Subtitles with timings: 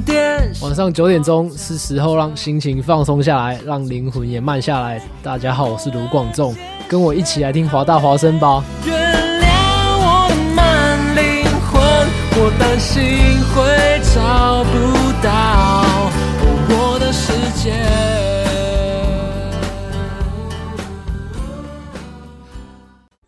[0.00, 0.52] 点点。
[0.62, 5.00] 晚上九点钟是时候让心情放松下来，让灵魂也慢下来。
[5.22, 6.54] 大家好，我是卢广仲，
[6.88, 8.64] 跟我一起来听华大华声吧。
[8.84, 8.94] 原
[9.40, 9.46] 谅
[9.98, 11.82] 我的慢灵魂，
[12.36, 13.02] 我担心
[13.54, 14.72] 会找不
[15.22, 16.10] 到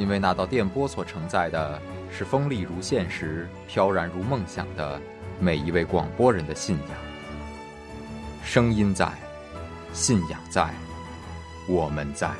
[0.00, 1.78] 因为那道电波所承载的
[2.10, 4.98] 是锋利如现实、飘然如梦想的
[5.38, 6.98] 每一位广播人的信仰。
[8.42, 9.12] 声音在，
[9.92, 10.70] 信仰在，
[11.68, 12.30] 我们在。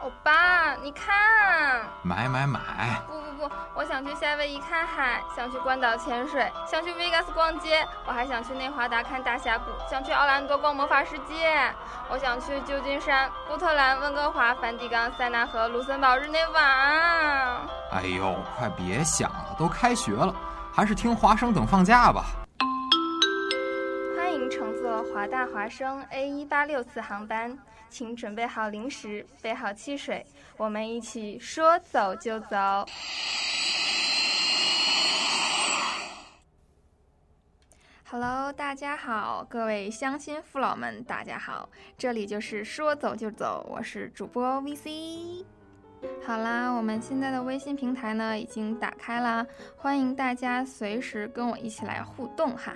[0.00, 3.00] 欧巴，你看，买买买！
[3.06, 11.52] 不不不，我想去夏威夷看海，想去关岛潜水，想去 Vegas 逛街，我还想去内华达看大峡谷，想去奥兰多逛魔法世界，
[12.08, 16.60] 我想去旧金山、波特兰、温哥华、梵蒂冈、塞纳河、卢森堡、日内瓦。
[17.92, 20.34] 哎呦，快别想了，都开学了，
[20.72, 22.24] 还是听华生等放假吧。
[24.16, 27.56] 欢迎乘坐华大华生 A 一八六次航班。
[27.94, 32.84] 请准备好零食，备好汽水，我们一起说走就走。
[38.10, 45.44] Hello，大家好，各位乡亲父老们，大家好，这里就是说走就走，我是主播 VC。
[46.26, 49.46] 好啦，我们现在的微信平台呢已经打开啦，
[49.76, 52.74] 欢迎大家随时跟我一起来互动哈。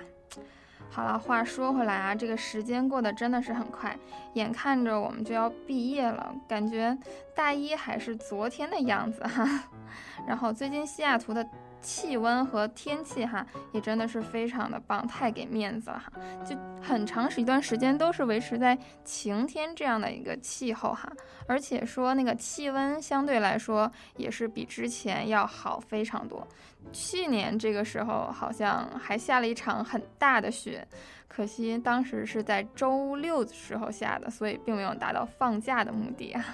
[0.89, 3.97] 好了，话说回来啊，这个时间过得真的是很快，
[4.33, 6.97] 眼看着我们就要毕业了，感觉
[7.35, 9.47] 大一还是昨天的样子哈。
[10.27, 11.47] 然后最近西雅图的。
[11.81, 16.11] 气温和天气哈，也真的是非常的棒，太给面子了哈！
[16.45, 21.11] 就很长时一段时间都是维持在晴天这样的一个气候哈，
[21.47, 26.47] 而且说那个气温相对来说也是比之前要好非常多。
[26.91, 30.87] 去年这个时候好像还下了一场很大的雪，
[31.27, 36.45] 可惜当时是在周六的时候下的，所以并没有达到放假的目的啊。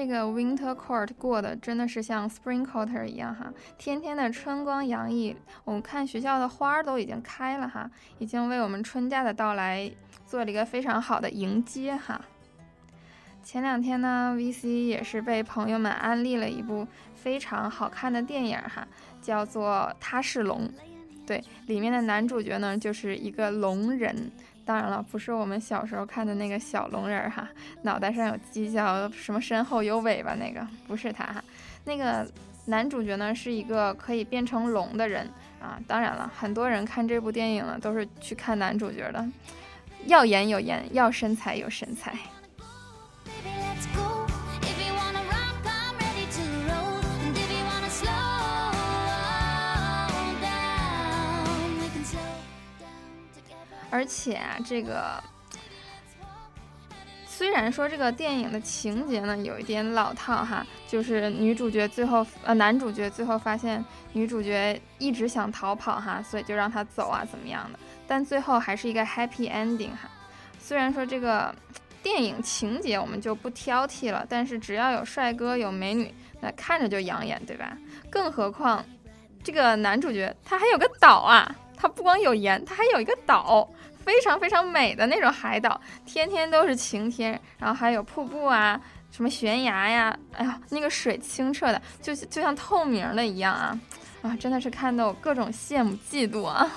[0.00, 5.36] 这个 Winter Court 过的真的是像 Spring Quarter 一样哈，天天的春光洋溢。
[5.62, 9.92] 我们看学校的花都已经开了哈，已经为我们春假的到来
[10.26, 12.18] 做了一个非常好的迎接哈。
[13.42, 18.88] 前两天呢，VC 也是被朋友们安利了一部非常好看的电影哈，
[19.20, 20.66] 叫做《他是龙》，
[21.26, 24.32] 对，里面的男主角呢就是一个龙人。
[24.70, 27.48] 当然了，不是我们小时候看的那个小龙人哈，
[27.82, 31.42] 脑袋上有犄角，什么身后有尾巴那个，不是他哈。
[31.86, 32.24] 那个
[32.66, 35.28] 男主角呢是一个可以变成龙的人
[35.60, 35.76] 啊。
[35.88, 39.28] 当然了，很多人看这部电影呢都是去看男主角的，
[40.06, 42.14] 要颜有颜，要身材有身材。
[53.90, 55.22] 而且啊，这个
[57.26, 63.82] 虽然说这个电影的情节呢有一点老套哈，就是女主角最后呃男主角最后发现
[64.12, 70.10] 女主角一直想逃跑哈，所以就让她走啊怎么样的，但最后还是一个 happy ending 哈。
[70.58, 71.54] 虽然说这个
[72.02, 77.74] 电影情节我们就不挑剔了，但是只要有帅哥有美女，那看着就养眼对吧？
[78.10, 78.84] 更何况
[79.42, 83.66] 这个男主角他还有个岛啊，他不光有盐，他还有一个岛。
[84.04, 88.80] 非常非常美的那种海岛，天天都是晴天，然后还有瀑布啊，
[89.10, 93.78] 什么悬崖呀，哎呀，那个水清澈的，就就像透明的一样啊，
[94.22, 96.70] 啊，真的是看得我各种羡慕嫉妒啊。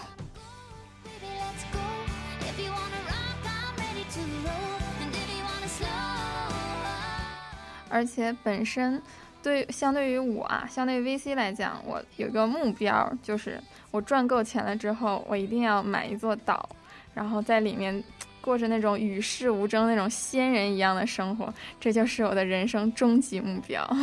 [7.89, 8.99] 而且本身
[9.43, 13.61] 对相对于我啊，相对于 VC 来讲，我有一个目标，就是
[13.91, 16.67] 我赚够钱了之后，我一定要买一座岛，
[17.13, 18.03] 然后在里面
[18.41, 23.87] 过着那种与世无争、那种仙人一样的生活，这就是我的人生终极目标。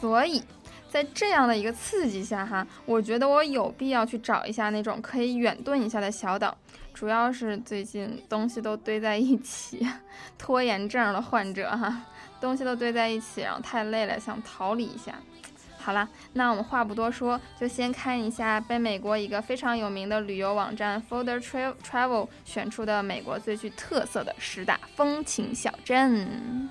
[0.00, 0.42] 所以。
[0.90, 6.56] 在这样的一个刺激下，哈，我觉得我有必要去找一下那种可以远遁一下的小岛。
[6.92, 9.84] 主要是最近东西都堆在一起，
[10.38, 12.00] 拖延症的患者哈，
[12.44, 15.14] 东西都堆在一起，然后太累了，想逃离一下。
[15.78, 26.70] 好了，那我们话不多说，就先看一下被美国一个非常有名的旅游网站 Folder Travel 选出的美国最具特色的十大风情小镇。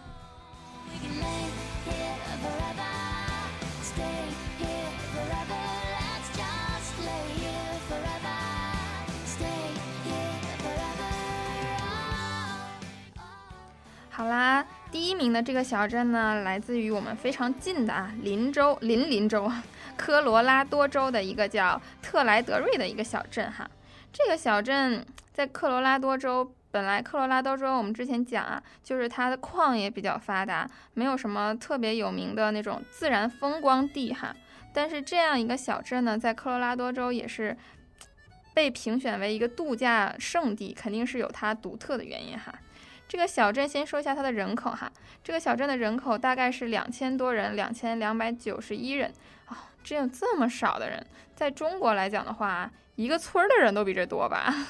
[14.10, 19.52] 好啦，第一名的这个小镇呢，来自于我们非常近的啊，林州林林州，
[19.98, 23.68] 科罗拉多州的一个叫特莱德瑞的一个小镇哈。
[24.12, 25.04] 这个小镇
[25.34, 34.36] 在科罗拉多州，本来科罗拉多州我们之前讲啊，就是它的矿也比较发达，没有什么特别有名的那种自然风光地哈。
[34.76, 37.58] 但是这样一个小镇呢，在科罗拉多州也是
[38.54, 42.54] 被评选为一个度假胜地，肯定是有它独特的原因哈。
[43.14, 44.92] 这个小镇先说一下它的人口哈，
[45.24, 49.14] 这个小镇的人口大概是两千多人，两千两百九十一人
[49.46, 51.06] 啊，只有这么少的人，
[51.36, 54.52] 在中国来讲的话，一个村儿的人都比这多吧。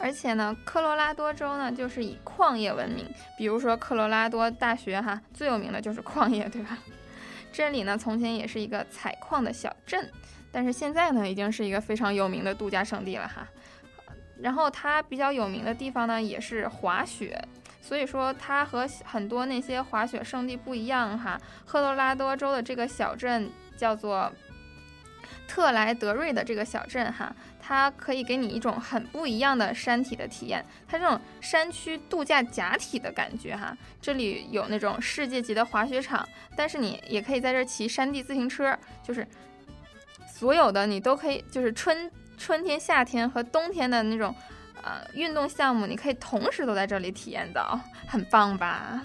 [0.00, 3.06] 而且呢，科罗拉多州呢就是以矿业闻名，
[3.36, 6.78] 比如说科罗拉多大学哈，最有名的就是矿业，对吧？
[7.52, 10.10] 这里呢从前也是一个采矿的小镇。
[10.54, 13.44] 但是现在呢，已经是一个非常有名的度假胜地了哈。
[14.40, 17.36] 然后它比较有名的地方呢，也是滑雪，
[17.82, 21.40] 所以说它和很多那些滑雪胜地不一样哈。
[21.66, 24.32] 科罗拉多州的这个小镇叫做
[25.48, 33.76] 特莱德瑞的这个小镇哈，它可以给你一种很不一样的山体的体验，它这种山区度假假体的感觉哈。
[34.00, 39.26] 这里有那种世界级的滑雪场，但是你也可以在这骑山地自行车，就是。
[40.44, 44.34] 所有的你都可以，就是春春天、夏天和冬天的那种，
[44.82, 49.00] 呃，运动项目，你可以同时都在这里体验到，很棒吧？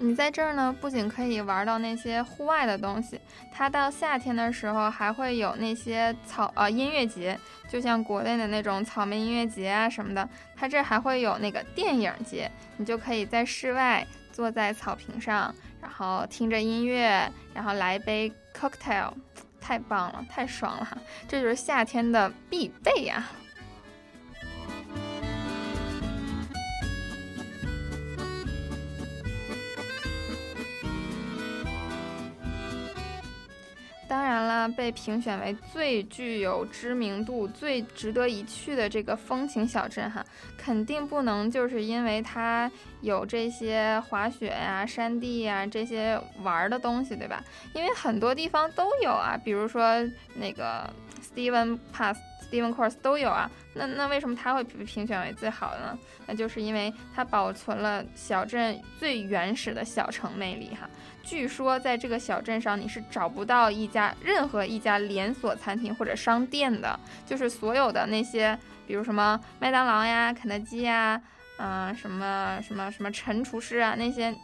[0.00, 3.20] 你在这儿呢，不仅可以玩到那些户外的东西，
[3.52, 7.36] 它到夏天的时候还会有那些草呃音乐节。
[7.68, 19.12] 就像国内的那种草莓音乐节啊什么的，它这还会有那个电影节，你就可以在室外坐在草坪上，然后听着音乐，然后来一杯 cocktail，
[19.60, 20.98] 太棒了，太爽了，
[21.28, 23.28] 这就是夏天的必备呀。
[34.08, 40.24] 当然了，被评选为最具有知名度、最值得一去的这个风情小镇哈，
[40.56, 42.70] 肯定不能就是因为它
[43.02, 47.44] 有这些滑雪呀、山地呀这些玩的东西，对吧？
[47.74, 50.02] 因为很多地方都有啊，比如说
[50.34, 50.90] 那个
[51.22, 52.18] Steven Pass、
[52.50, 53.50] Steven Course 都有啊。
[53.74, 55.98] 那那为什么它会被评选为最好的呢？
[56.26, 60.88] 那就是因为它保存了小镇最原始的小城魅力哈。
[61.28, 71.20] 据说在这个小镇上，你是找不到一家任何一家连锁餐厅或者商店的，就是所有的那些，比如什么麦当劳呀、肯德基呀，
[71.58, 74.34] 嗯，什么什么什么陈厨师啊，那些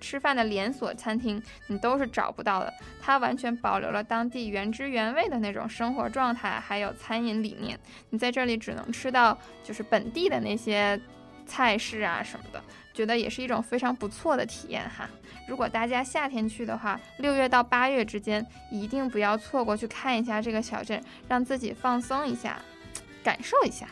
[0.00, 2.72] 吃饭的连锁餐厅，你都是找不到的。
[3.02, 7.76] 它完全保留了当地原汁原味的那种生活状态，还有餐饮理念。
[8.10, 11.00] 你在这里只能吃到就是本地的那些
[11.46, 12.62] 菜市啊什么的。
[12.92, 15.06] 觉得也是一种非常不错的体验哈。
[15.46, 22.58] 如果大家夏天去的话，六月到八月之间一定不要错过去看一下这个小镇，让自己放松一下，
[23.22, 23.86] 感受一下。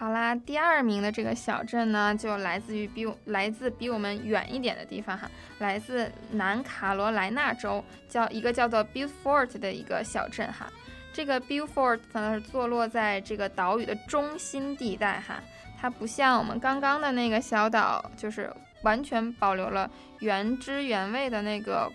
[0.00, 10.72] 好啦第二名的这个小镇呢，就来自于比来自比我们远一点的地方哈，来自南卡罗来纳州，叫一个叫做 Beaufort 的一个小镇哈。
[11.12, 15.38] 这个 Beaufort 呢是坐落在这个岛屿的中心地带哈，
[15.78, 18.50] 它不像我们刚刚的那个小岛，就是
[18.82, 19.90] 完全保留了
[20.20, 21.92] 原汁原味的那个，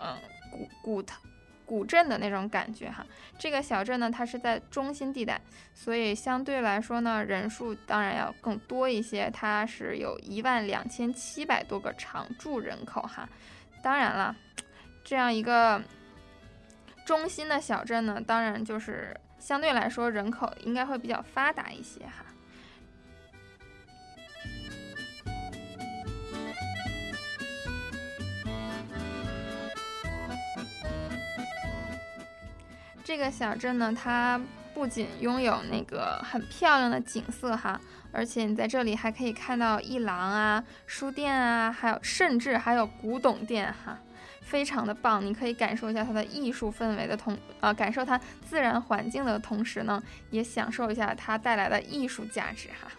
[0.00, 0.16] 嗯，
[0.52, 1.18] 古古藤。
[1.68, 3.04] 古镇的那种感觉哈，
[3.38, 5.38] 这个小镇呢，它是在中心地带，
[5.74, 9.30] 所以相对来说呢，人数当然要更多一些。
[9.30, 13.28] 它是有一万两千七百多个常住人口哈。
[13.82, 14.34] 当然了，
[15.04, 15.82] 这样一个
[17.04, 22.24] 中心的小镇呢，当然就是相对来说人口应该会比较发达一些哈。
[33.08, 34.38] 这个小镇呢，它
[34.74, 37.80] 不仅拥有那个很漂亮的景色哈，
[38.12, 43.98] 而且你在这里还可以看到艺廊啊、书店啊，还有甚至还有古董店哈，
[44.42, 45.24] 非常的棒。
[45.24, 52.90] 你可以感受一下它的艺术氛围的同呃，感受它自然环境的同时呢，也享受一下它带来的艺术价值哈。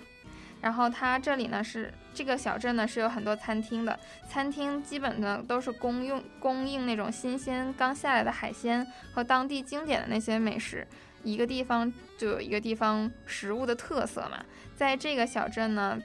[0.62, 3.98] 然后它这里呢是这个小镇呢是有很多餐厅的，
[4.30, 10.86] 餐厅基本呢都是供用供应那种新鲜刚下来的海鲜和当地经典的那些美食。
[11.24, 14.44] 一个地方就有一个地方食物的特色嘛，
[14.76, 16.00] 在这个小镇呢，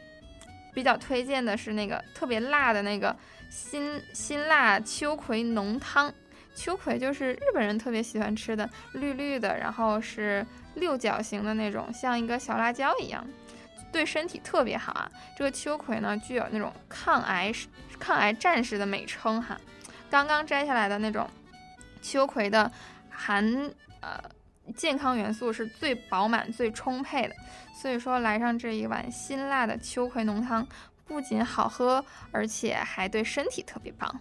[0.73, 3.15] 比较推荐的是那个特别辣的那个
[3.49, 6.13] 辛辛辣秋葵浓汤。
[6.57, 13.27] 秋葵就是日本人特别喜欢吃的，绿绿的，然后是六角形的那种，像一个小辣椒一样。
[13.95, 15.09] 对身体特别好啊！
[15.37, 17.53] 这个秋葵呢，具有那种抗癌、
[17.97, 19.57] 抗癌战士的美称哈。
[20.11, 21.31] 刚刚摘下来的那种
[22.03, 22.69] 秋葵的
[23.09, 24.21] 含呃
[24.75, 27.37] 健康元素是最饱满、最充沛的，
[27.81, 30.67] 所以说来上这一碗辛辣的秋葵浓汤，
[31.05, 34.21] 不仅好喝，而且还对身体特别棒。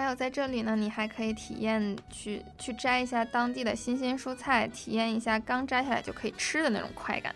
[0.00, 7.34] 还有在这里呢，你还可以体验去去摘一下当地的新鲜蔬菜，体验一下刚摘下来就可以吃的那种快感。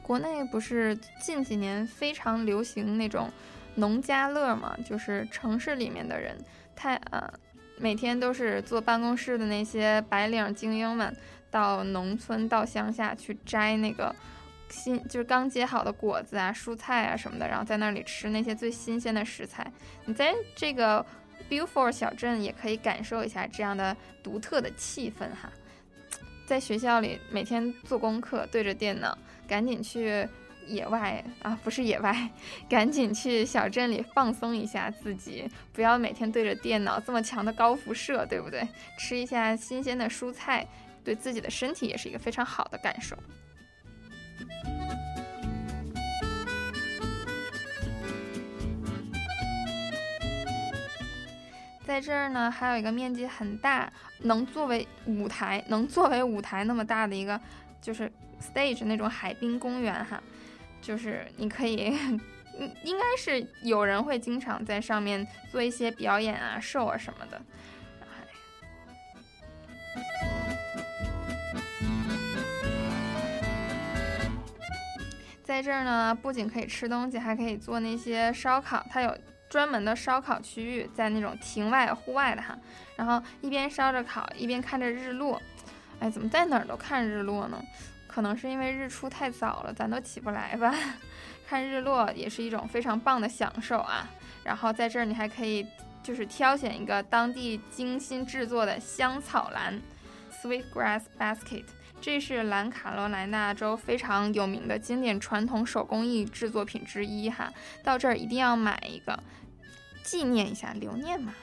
[0.00, 3.30] 国内不是近几年非常流行那种
[3.74, 4.74] 农家乐嘛？
[4.82, 6.34] 就是城市里面的人
[6.74, 7.30] 太呃，
[7.78, 11.14] 每天都是坐办公室的那些白领精英们，
[11.50, 14.14] 到农村到乡下去摘那个
[14.70, 19.70] 新就是刚结好的果子啊、蔬菜啊什么的，然后在那里吃那些最新鲜的食材。
[20.06, 21.04] 你在这个。
[21.48, 25.50] Beaufort 小镇也可以感受一下这样的独特的气氛哈，
[26.46, 30.28] 在学校里每天做功课，对着电脑，赶紧去
[30.66, 32.28] 野外啊，不是野外，
[32.68, 38.66] 赶紧去小镇里放松一下自己，不要每天对着电脑这么强的高辐射，对不对？
[38.98, 40.66] 吃一下新鲜的蔬菜，
[41.04, 43.16] 对自己的身体也是一个非常好的感受。
[51.86, 53.90] 在这儿呢，还有一个面积很大，
[54.22, 57.40] 能作为舞台，能作为舞台那么大的一个，
[57.80, 60.20] 就是 stage 那种海滨公园哈，
[60.82, 61.76] 就是你可以，
[62.58, 67.40] 应应该是有人会经常在上面做一些表演啊、show 啊什么的。
[75.44, 79.16] 在这儿呢，不仅可以吃东西，还可以做那些烧烤，它有。
[79.48, 82.58] 专门的烧烤区域在那种庭外户外的哈，
[82.96, 85.40] 然后一边烧着烤，一边看着日落。
[86.00, 87.62] 哎，怎么在哪儿都看日落呢？
[88.06, 90.74] 可能是因为日出太早了，咱都起不来吧。
[91.46, 94.08] 看日落也是一种非常棒的享受啊。
[94.42, 95.66] 然后在这儿你还可以
[96.02, 99.80] 就是挑选一个当地精心制作的香草篮
[100.42, 101.64] （Sweetgrass Basket），
[102.00, 107.52] 这是南卡罗来纳州非常有名的经典传统手工艺制作品之一哈。
[107.82, 109.18] 到这儿一定要买一个。
[110.04, 111.34] 纪念一下，留念嘛。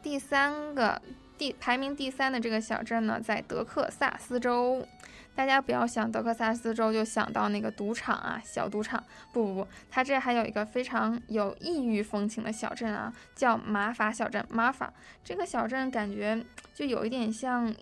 [0.00, 1.02] 第三个，
[1.36, 4.86] 第排名第三的这个小镇呢，在德克萨斯州。
[5.34, 9.02] 大家不要想德克萨斯州就想到那个赌场啊，小赌场。
[9.32, 14.44] 不不不，它这还有一个非常有异域风情的小镇啊，叫马法小镇。
[14.48, 14.92] 马法
[15.24, 17.74] 这个小镇感觉就有一点像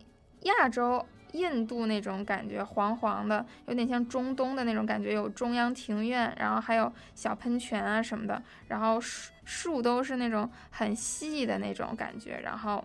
[0.43, 5.13] 亚洲印度那种感觉，黄黄的，有点像中东的那种感觉。
[5.13, 12.85] 有中央庭院，然后还有小喷泉啊什么的，然后树树都是那种很细的那种感觉，然后。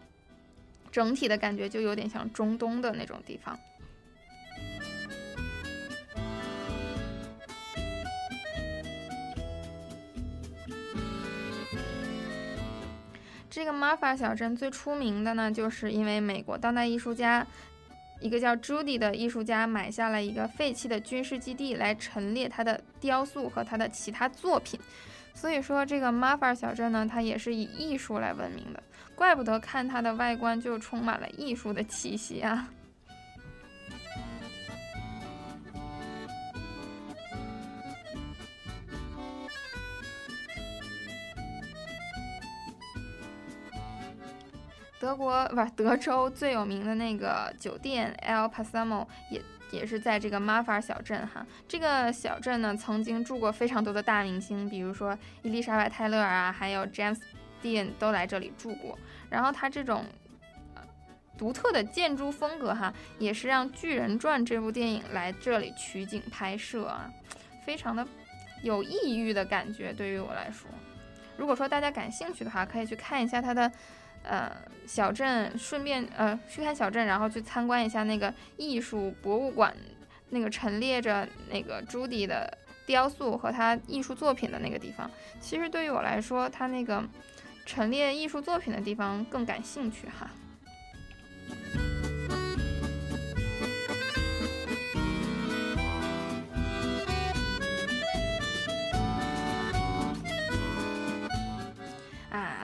[0.90, 3.60] 整体的感觉就有点像中东的那种地方。
[13.58, 17.44] 这个玛法小镇最出名的呢，就是因为美国当代艺术家
[18.22, 24.80] 一个叫 Judy 的艺术家买下了一个废弃的军事基地来陈列他的雕塑和他的其他作品，
[25.34, 28.84] 所以说这个玛法小镇呢，它也是以艺术来闻名的，
[29.16, 32.70] 怪不得看它的外观就充满了艺术的气息啊。
[45.00, 49.40] 德国不是德州最有名的那个酒店 El Pasamo 也
[49.70, 51.46] 也是在这个马法小镇哈。
[51.68, 57.20] 这个小镇呢，曾经住过非常多的大明星，比如说伊丽莎白泰勒啊，还有 James
[57.62, 58.98] Dean 都来这里住过。
[59.30, 60.04] 然后它这种
[61.38, 67.08] 独特的建筑风格哈，也是让《巨人传》这部电影来这里取景拍摄啊，
[67.64, 68.08] 非常的
[68.64, 69.94] 有异域的感觉。
[69.94, 70.68] 对于我来说，
[71.38, 73.72] 如果说大家感兴趣的话，可以去看一下它的。
[74.30, 74.52] 呃，
[74.86, 79.74] 小镇顺便呃去看小镇，然后去参观一下那个艺术博物馆，
[80.30, 85.10] 那个陈列着那个朱迪的雕塑和他艺术作品的那个地方。
[85.40, 87.04] 其实对于我来说，他那个
[87.66, 90.30] 陈列艺术作品的地方更感兴趣哈。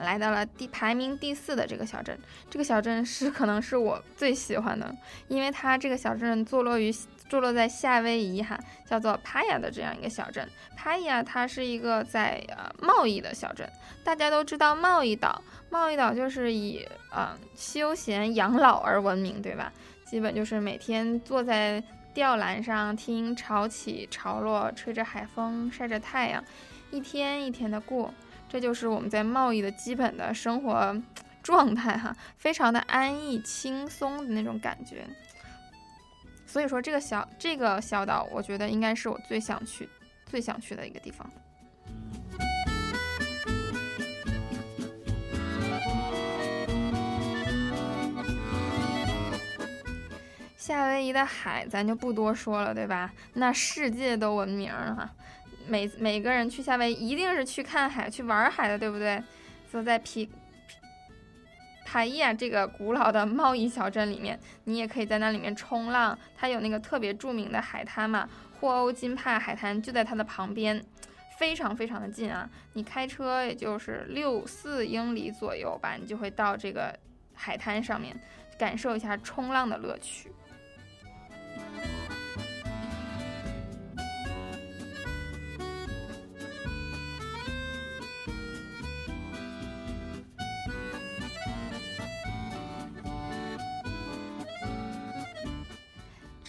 [0.04, 2.18] 来到了第排名第四的这个小镇，
[2.48, 4.94] 这个小镇是可能是我最喜欢的，
[5.28, 6.92] 因为它这个小镇坐落于
[7.28, 10.48] 坐落在夏威夷哈，叫做帕亚的这样一个小镇。
[10.76, 13.68] 帕亚它是一个在呃贸易的小镇，
[14.04, 19.72] 大家都知道贸易岛，贸易岛就是以呃休闲养老而闻名，对吧？
[20.04, 26.44] 基本就是每天坐在吊篮上听潮起潮落，吹着海风，晒着太阳，
[26.90, 28.12] 一天一天的过。
[28.54, 30.96] 这就是我们在贸易的基本的生活
[31.42, 35.04] 状态哈，非常的安逸轻松的那种感觉。
[36.46, 39.88] 所以说，这个小这个小岛，我觉得应该是我最想去、
[40.26, 41.28] 最想去的一个地方。
[50.56, 53.12] 夏威夷的海，咱就不多说了，对吧？
[53.32, 55.10] 那世界都闻名哈。
[55.66, 59.22] 每每个人去夏威夷一定是去看海、去玩海的，对不对？
[59.70, 60.30] 所以在皮
[61.84, 66.18] 帕伊亚这个古老的贸易小镇里面，你也可以在那里面冲浪。
[66.36, 68.28] 它有那个特别著名的海滩嘛，
[68.60, 70.82] 霍欧金帕海滩就在它的旁边，
[71.38, 72.48] 非常非常的近啊！
[72.72, 76.96] 你开车也就是六四英里左右吧，你就会到这个
[77.32, 78.16] 海滩上面，
[78.58, 80.32] 感受一下冲浪的乐趣。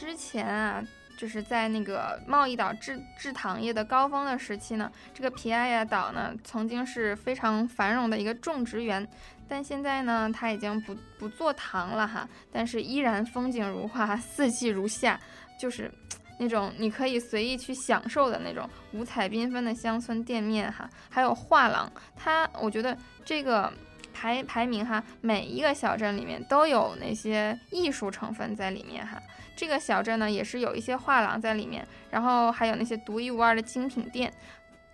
[0.05, 0.83] 之前啊，
[1.17, 9.05] 就是在那个贸易岛制制糖业的高峰的时期呢，这个皮埃亚岛呢曾经是非常繁荣的一个种植园，
[9.49, 15.19] 但现在呢，它已经不不做糖了哈，但是依然风景如画，四季如夏，
[15.59, 15.91] 就是
[16.37, 23.71] 那种你可以随意去享受的那种五彩缤纷的乡村店面哈，还有画廊，它我觉得这个
[24.13, 29.19] 排排名哈，每一个小镇里面都有那些艺术成分在里面哈。
[29.55, 34.33] 这个小镇呢，也是有一些画廊在里面，然后还有那些独一无二的精品店，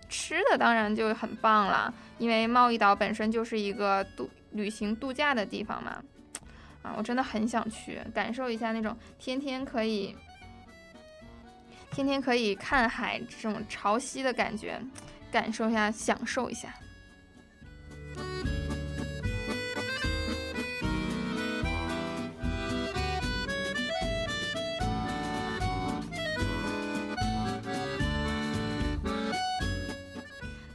[0.08, 6.04] 吃的当然就很棒了，因为贸易岛本身就是一个度旅行度假的地方嘛，
[6.84, 10.16] 啊，我真的很想去感受一下那种天天可以，
[11.92, 14.80] 天天可以看海这种潮汐的感觉，
[15.32, 16.72] 感受一下，享受一下。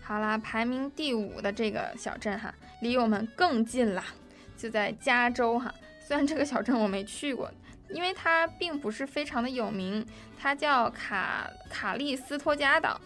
[0.06, 4.04] 好啦，排名第五的这个小镇哈，离我们更近了，
[4.56, 5.74] 就在加州哈。
[5.98, 7.50] 虽然这个小镇我没去过，
[7.90, 10.06] 因为它并不是非常的有名，
[10.38, 13.00] 它叫卡卡利斯托加岛，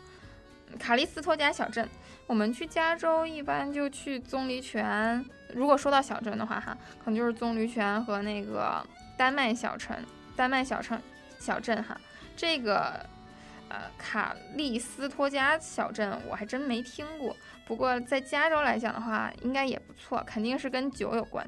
[0.79, 1.89] 卡利斯托加小镇。
[2.27, 8.87] 我们去加州一般就去棕榈泉，如果说到小镇的话哈，可能就是棕榈泉和那个
[9.17, 9.97] 丹麦小城，
[10.37, 11.01] 丹麦小城
[11.39, 11.99] 小镇哈，
[12.37, 13.07] 这个。
[13.71, 17.35] 呃卡利斯托加小镇我还真没听过。
[17.67, 21.47] 不过在加州来讲的话应该也不错肯定是跟酒有关。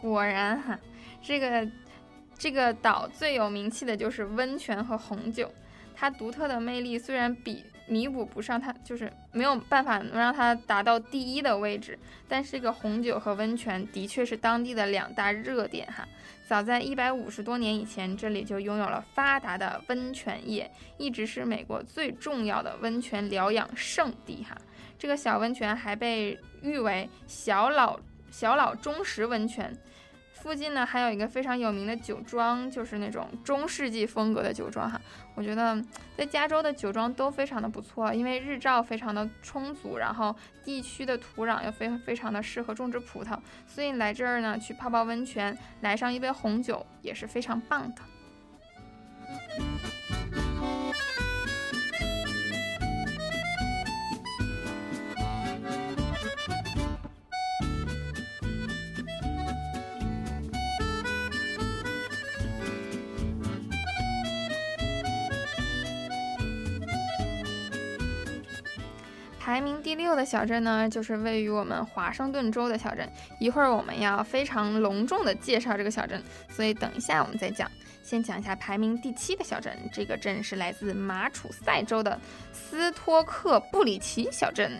[0.00, 0.76] 果然哈
[1.22, 1.70] 这个
[2.36, 5.48] 这个岛最有名气的就是温泉和红酒。
[5.94, 16.06] 它独特的魅力虽然比弥补不上它，就是没有办法能让它达到第一的位置，但是这个红酒和温泉的确是当地的两大热点哈。
[16.46, 24.56] 早在一百五十多年以前，这里就拥有了发达的温泉业，一直是美国最重要的温泉疗养圣地哈。
[24.98, 27.98] 这个小温泉还被誉为小老
[28.30, 29.76] 小老中石温泉。
[30.42, 35.00] 附近呢还有一个非常有名的酒庄，就是那种中世纪风格的酒庄哈。
[35.36, 35.80] 我觉得
[36.16, 48.02] 在加州的酒庄都非常的不错，因为日照非常的充足，然后地区的土壤又非非常的适合种植葡萄，所以来这儿呢去泡泡温泉，来上一杯红酒也是非常棒的。
[69.52, 73.06] 排名第六的小镇呢，就是位于我们华盛顿州的小镇。
[73.38, 77.70] 一会儿我们要非常隆重的介绍这个小镇，所以等一下我们再讲。
[78.02, 82.18] 先讲一下排名第七的小镇，这个镇是来自马楚塞州的
[82.50, 84.72] 斯托克布里奇小镇。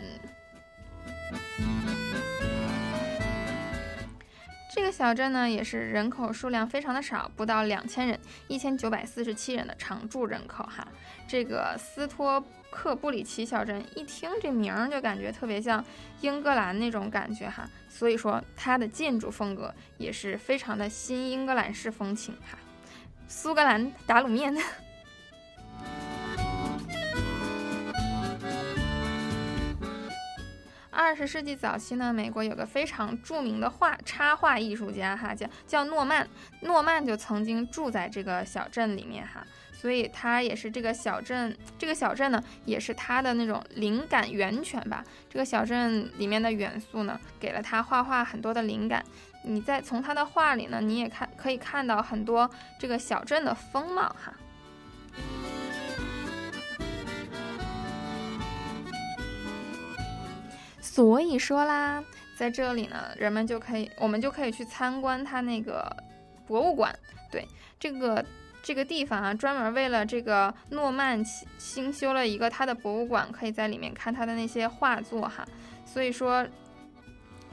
[4.75, 10.89] 这个小镇呢，也是人口数量非常的少，不到两千人，一千九百四十七人的常住人口哈。
[11.29, 15.85] 这个斯托克布里奇小镇一听这名儿就感觉特别像
[16.23, 22.59] 英格兰那种感觉哈，所以说它的建筑风格也是非常的新英格兰式风情哈。
[23.29, 24.57] 苏格兰打卤面。
[30.91, 36.29] 二十世纪早期呢，美国有个非常著名的画插画艺术家哈，叫叫诺曼，
[36.61, 39.47] 诺曼就曾经住在这个小镇里面哈，
[39.83, 45.03] 所以他也是这个小镇，这个小镇呢也是他的那种灵感源泉吧。
[45.29, 49.05] 这个小镇里面的元素呢，给了他画画很多的灵感。
[49.43, 54.33] 你在从他的画里呢，你也看可以看到很多这个小镇的风貌哈。
[60.81, 62.05] 所以说啦，
[62.37, 65.93] 在这里呢，人们就可以，我们就可以去参观他那个
[66.47, 66.97] 博物馆。
[67.33, 67.49] 对，
[67.81, 68.25] 这个
[68.63, 71.23] 这个地方啊，专门为了这个诺曼
[71.59, 75.45] 新修了一个他的博物馆，可以在里面看他的那些画作哈。
[75.85, 76.47] 所以说，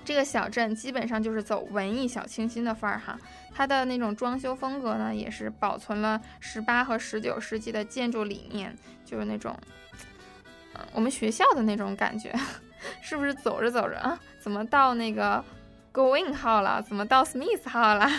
[0.05, 3.19] 这个小镇基本上就是走文艺小清新的范儿哈。
[3.51, 9.57] 它的那种装修风格呢，也是保存了十八和十九世纪的建筑理念，就是那种，
[10.75, 12.33] 嗯，我们学校的那种感觉。
[13.01, 14.17] 是不是走着走着啊？
[14.39, 15.43] 怎么到那个
[15.91, 16.81] Going 号了？
[16.81, 18.09] 怎么到 Smith 号了？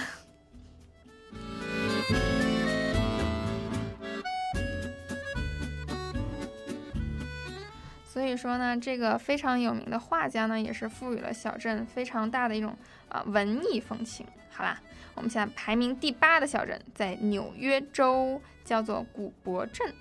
[8.12, 12.76] 所以说呢，这个非常有名的画家呢，也是赋予了小镇非常大的一种
[13.08, 14.26] 啊文艺风情。
[14.50, 14.80] 好啦，
[15.14, 19.94] 我们现在排名第八的小镇在纽约州，叫做古柏镇。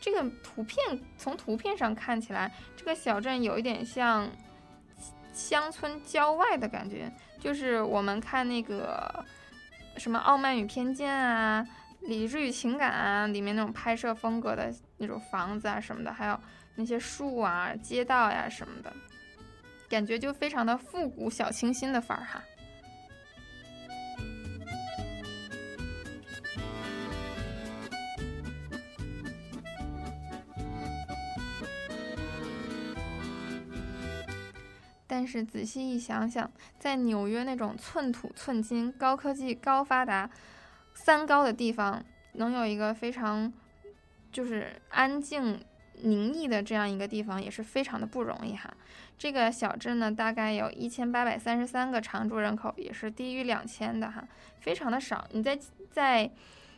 [0.00, 4.30] 这个图片从图片上看起来，这个小镇有一点像
[5.34, 9.22] 乡村郊外的感觉，就是我们看那个
[9.98, 11.62] 什么《傲慢与偏见》啊，
[12.08, 16.40] 《理智与情感》啊里面那种拍摄风格的那种房子啊什么的，还有
[16.76, 18.92] 那些树啊、街道呀什么的，
[19.88, 22.42] 感觉就非常的复古、小清新的范儿哈。
[35.08, 40.28] 但是仔细一想想，在纽约那种寸土寸金、高科技、高发达、
[40.92, 43.50] 三高的地方，能有一个非常
[44.30, 45.58] 就是安静
[46.02, 48.72] 宁逸的这样一个地方，也是非常的不容易哈。
[49.18, 54.22] 这个小镇呢，大概有一千八百三十三个常住人口，也是低于两千的哈，
[54.60, 55.26] 非常的少。
[55.32, 55.58] 你在
[55.90, 56.30] 在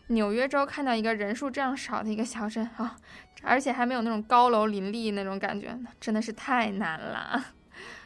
[0.08, 2.96] 纽约州看到一个人数这样少的一个小镇啊，
[3.42, 7.44] 而且还没有那种高楼林立那种感觉，真的是太难了。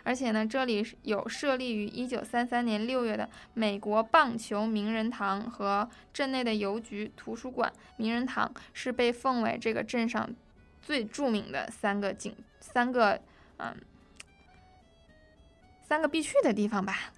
[0.05, 10.29] 而且呢，这里有设立于一九三三年六月的美国棒球名人堂和镇内的邮局、图书馆、名人堂，是被奉为这个镇上
[10.83, 13.18] 最著名的三个景、三个
[13.59, 13.75] 嗯、
[15.87, 17.12] 三个必去的地方吧。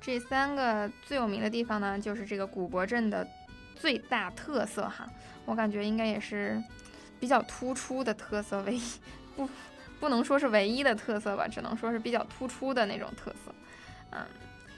[0.00, 3.26] 这三个最有名的地方呢，就是这个古柏镇的
[3.74, 5.08] 最大特色哈。
[5.44, 6.62] 我感觉应该也是
[7.18, 8.82] 比较突出的特色，唯一
[9.34, 9.48] 不
[9.98, 13.52] 不能说是唯一的特色吧，只能说是比较突出的那种特色。
[14.12, 14.24] 嗯，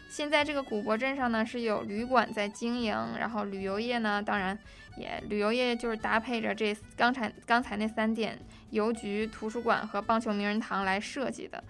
[0.09, 4.59] 现在这个古柏镇上呢是有旅馆在经营，然后旅游业呢，当然
[4.97, 8.39] 也旅游业就是搭配着这刚才刚才那三点
[8.71, 11.63] 邮局、图书馆和棒球名人堂来设计的。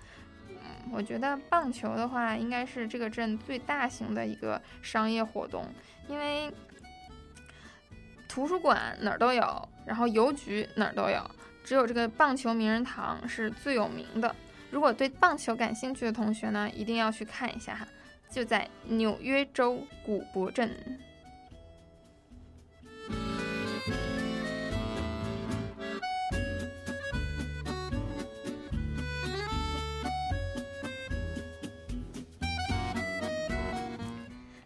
[0.48, 0.56] 嗯，
[0.92, 5.66] 我觉得棒球的话应该是这个镇最大型的一个商业活动，
[6.08, 6.52] 因为。
[8.30, 11.18] 图书馆哪儿都有，然后邮局哪儿都有，
[11.64, 14.32] 只有这个棒球名人堂是最有名的。
[14.70, 17.88] 如果对棒球感兴趣的同学呢，一定要去看一下哈，
[18.30, 20.70] 就在纽约州古柏镇。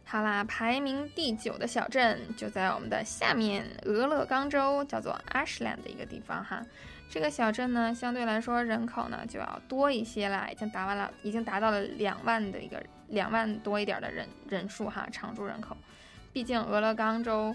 [0.04, 6.62] 好啦，排名第九的小镇就在我们的下面，俄勒冈州叫做 Ashland 的一个地方哈。
[7.12, 15.76] 这个小镇呢，相对来说人口呢就要多一些啦，已经达完了，已经达到了两万的一个两万多一点的人人数哈，常住人口。
[16.32, 17.54] 毕竟俄勒冈州，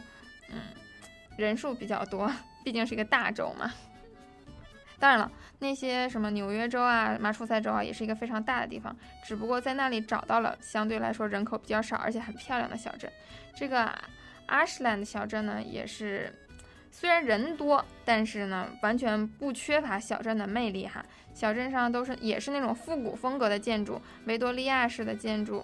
[0.50, 0.60] 嗯，
[1.38, 2.32] 人数比较多，
[2.64, 3.74] 毕竟是一个大州嘛。
[5.00, 8.96] 当然了，那些什么纽约州啊、马楚塞州啊，也是一个非常大的地方。
[9.24, 13.12] 只不过在那里找到了相对来说人口比较少而且很漂亮的小镇。
[13.56, 13.92] 这个
[14.48, 16.32] Ashland 小镇呢，也是
[17.00, 21.06] 虽然人多，但是呢，完全不缺乏小镇的魅力哈。
[21.32, 25.64] 小镇上都是也是那种复古风格的建筑，维多利亚式的建筑，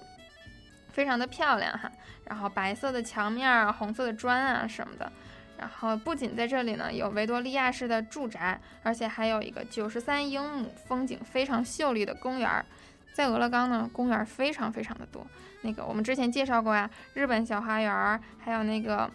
[0.92, 1.92] 非常的漂亮哈。
[2.26, 5.12] 然后白色的墙面啊、红色的砖啊什么的。
[5.58, 12.64] 然后不仅在这里呢有维多利亚式的住宅，而且还有一个九十三英亩、风景非常秀丽的公园。
[13.12, 15.26] 在俄勒冈呢，公园非常非常的多。
[15.64, 19.10] 那个我们之前介绍过呀，日本小花园，还有那个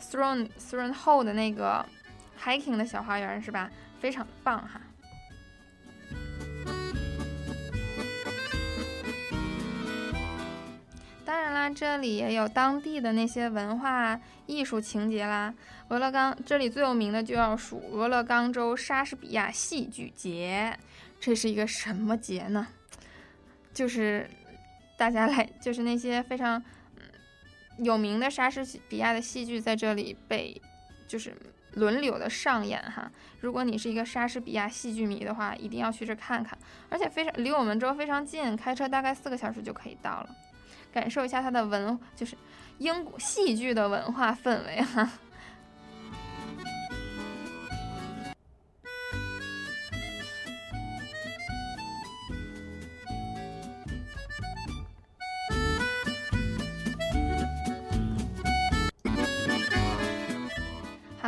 [0.00, 1.84] Throne Throne Hall 的那个
[2.42, 3.70] hiking 的小花园，是吧？
[4.00, 4.80] 非常的棒哈。
[11.24, 15.54] 当然啦，这里也有当地的那些文化艺术情节啦。
[15.88, 20.76] 俄勒冈这里最有名的就要数俄勒冈州莎士比亚戏剧节，
[21.20, 22.66] 这是一个什么节呢？
[23.72, 24.28] 就是
[24.96, 26.60] 大家来，就是那些非常
[27.82, 30.60] 有名的莎士比亚的戏剧在这里被
[31.06, 31.34] 就是
[31.74, 33.10] 轮流的上演哈。
[33.40, 40.28] 如果你是一个莎士比亚戏剧迷的话，一定要去这看看，而且非常离我们州非常近，开车大概四个小时就可以到了。
[40.92, 42.36] 感受一下它的文，就是
[42.78, 45.08] 英国戏剧的文化氛围哈。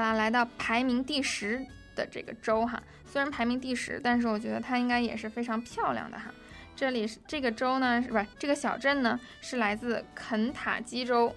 [0.02, 6.32] 啊，来到排名第十的这个州哈，虽然排名第十，但是我觉得它应该也是非常漂亮的哈。
[6.74, 9.20] 这里是这个州呢，是不是这个小镇呢？
[9.40, 11.34] 是来自肯塔基州，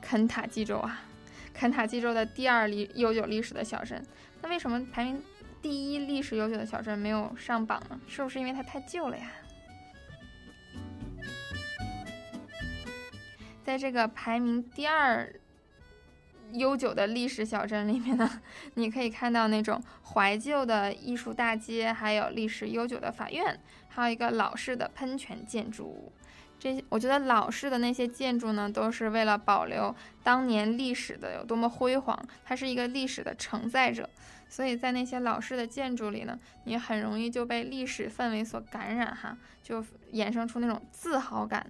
[0.00, 1.02] 肯塔基州啊，
[1.54, 4.04] 肯塔基州的第二历悠久历史的小镇。
[4.42, 5.22] 那为什么排名
[5.62, 7.98] 第一历史悠久的小镇没有上榜呢？
[8.06, 9.30] 是不是因为它太旧了呀？
[13.64, 15.32] 在这个排名第二。
[16.52, 18.40] 悠久的历史小镇里面呢，
[18.74, 26.12] 你可以看到那种怀旧的艺术大街，还有历史悠久的法院，还有一个老式的喷泉建筑物。
[26.58, 34.08] 这些我觉得老式的那些建筑呢，都是为了保留当年历史的有多么辉煌，它是一个历史的承载者。
[34.48, 41.66] 所以在那些老式的建筑里呢，你很容易就被历史氛围所感染，哈，就衍生出那种自豪感。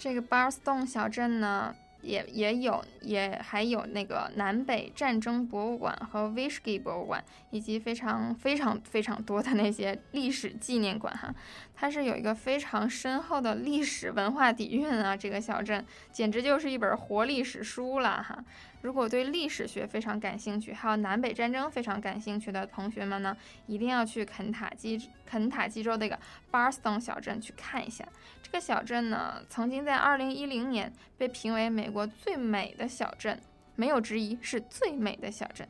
[0.00, 11.34] 这个 Barston 小镇呢，也也有，也还有那个南北战争博物馆和 Whisky 博物馆，以及非常非常非常多的那些历史纪念馆哈。
[11.74, 18.42] 它是有一个非常深厚的历史文化底蕴啊，这个小镇简直就是一本活历史书了哈。
[18.80, 23.36] 如果对历史学非常感兴趣，还有南北战争非常感兴趣的同学们呢，
[23.66, 26.18] 一定要去肯塔基肯塔基州这个
[26.50, 28.06] Barston 小镇去看一下。
[28.50, 33.40] 这个小镇呢，曾经在2010年被评为美国最美的小镇，
[33.76, 35.68] 没有之一，是最美的小镇。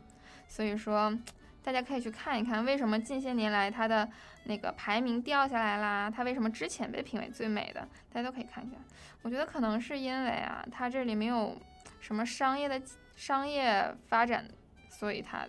[0.48, 1.14] 所以说，
[1.62, 4.08] 大家可以去看一看，为什么近些年来它的
[4.44, 6.10] 那个排名掉下来啦？
[6.10, 7.86] 它为什么之前被评为最美的？
[8.10, 8.76] 大家都可以看一下。
[9.20, 11.54] 我觉得可能是因为啊，它这里没有
[12.00, 12.80] 什么商业的。
[13.16, 14.48] 商业发展，
[14.88, 15.46] 所以它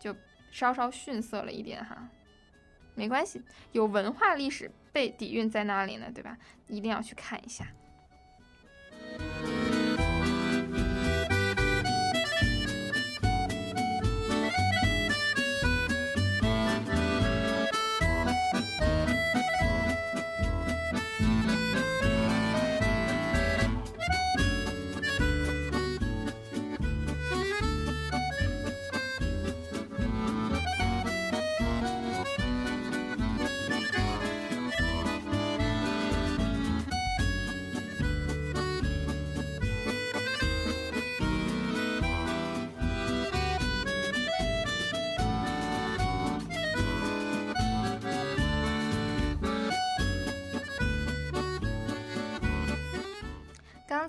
[0.00, 0.16] 就
[0.50, 2.08] 稍稍逊色了一点哈。
[2.96, 3.40] 没关系，
[3.72, 6.36] 有文化历史背底蕴在那里呢，对吧？
[6.66, 7.68] 一定要去看一下。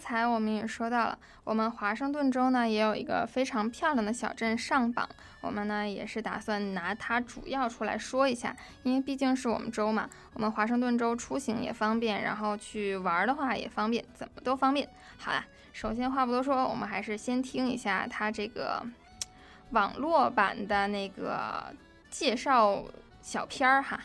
[0.08, 5.06] 刚才我们也说到了，我们华盛顿州呢也有一个非常漂亮的小镇上榜，
[5.41, 14.88] 我们呢也是打算拿它主要出来说一下，因为毕竟是我们州嘛，我们华盛顿州出行也方便，然后去玩的话也方便，怎么都方便。
[15.17, 18.82] 好啦，首先话不多说，我们还是先听一下它这个
[19.72, 21.65] 网络版的那个
[22.10, 22.82] 介绍
[23.22, 24.00] 小片儿哈。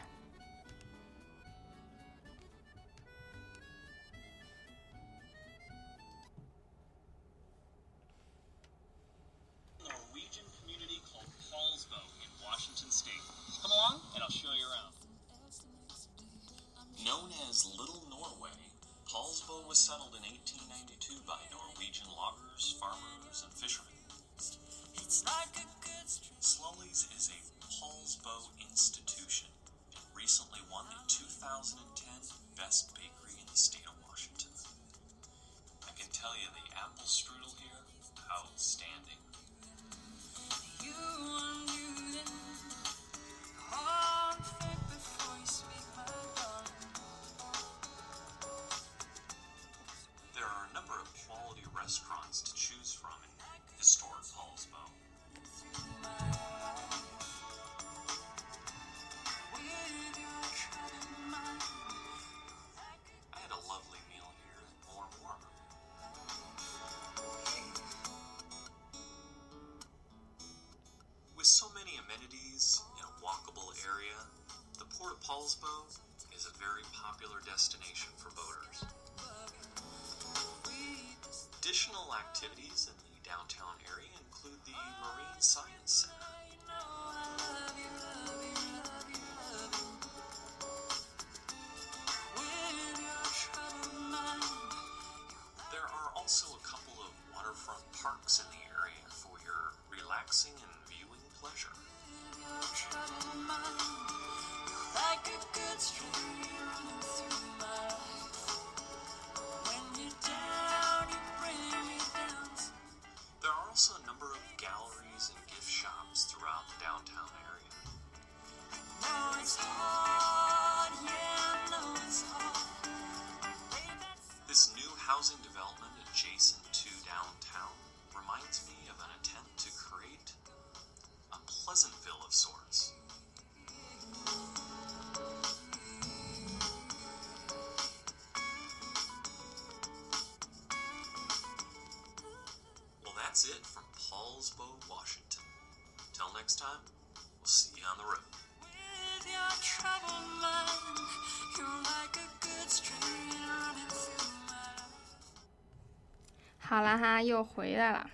[156.72, 158.10] 好了哈，又回来了，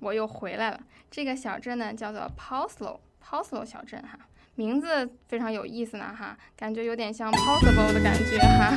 [0.00, 0.80] 我又回来了。
[1.08, 4.18] 这个小镇呢叫做 Pauslo，Pauslo 小镇哈，
[4.56, 8.76] 名字非常有意思呢哈，感觉有点像 Possible 的感觉哈。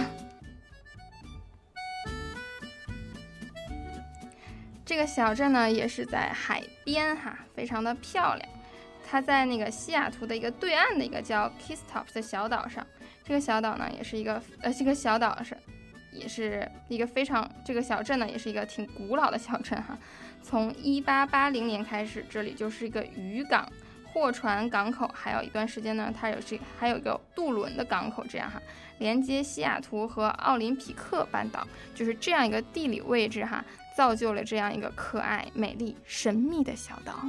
[4.86, 8.48] 这个小镇呢也是在海边哈，非常的漂亮。
[9.04, 12.86] 它在那个西雅图的一个对岸的一个叫 Kisstop 的小岛上。
[13.24, 15.58] 这个小岛呢也是一个呃，这个小岛是
[16.16, 19.98] 也是一个非常这个小镇呢也是一个挺古老的小镇哈。
[20.42, 23.68] 从1880年开始，这里就是一个渔港、
[24.06, 28.62] 货船港口，还有一段时间呢，它有这还有一个渡轮的港口，这样哈，
[29.00, 33.66] 连接西雅图和奥林匹克半岛，就是这样一个地理位置哈，
[33.98, 37.26] 造就了这样一个可爱、美丽、神秘的小岛。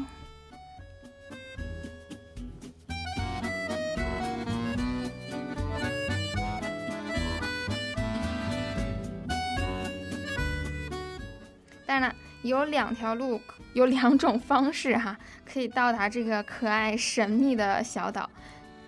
[11.86, 13.40] 当然了，有两条路，
[13.72, 18.28] 有两种方式哈，可以到达这个可爱神秘的小岛。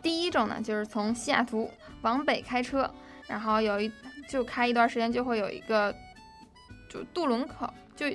[0.02, 1.70] 第一种呢，就是从西雅图
[2.02, 2.92] 往北开车，
[3.26, 3.90] 然后有一
[4.28, 5.94] 就开一段时间，就会有一个
[6.88, 8.06] 就渡轮口，就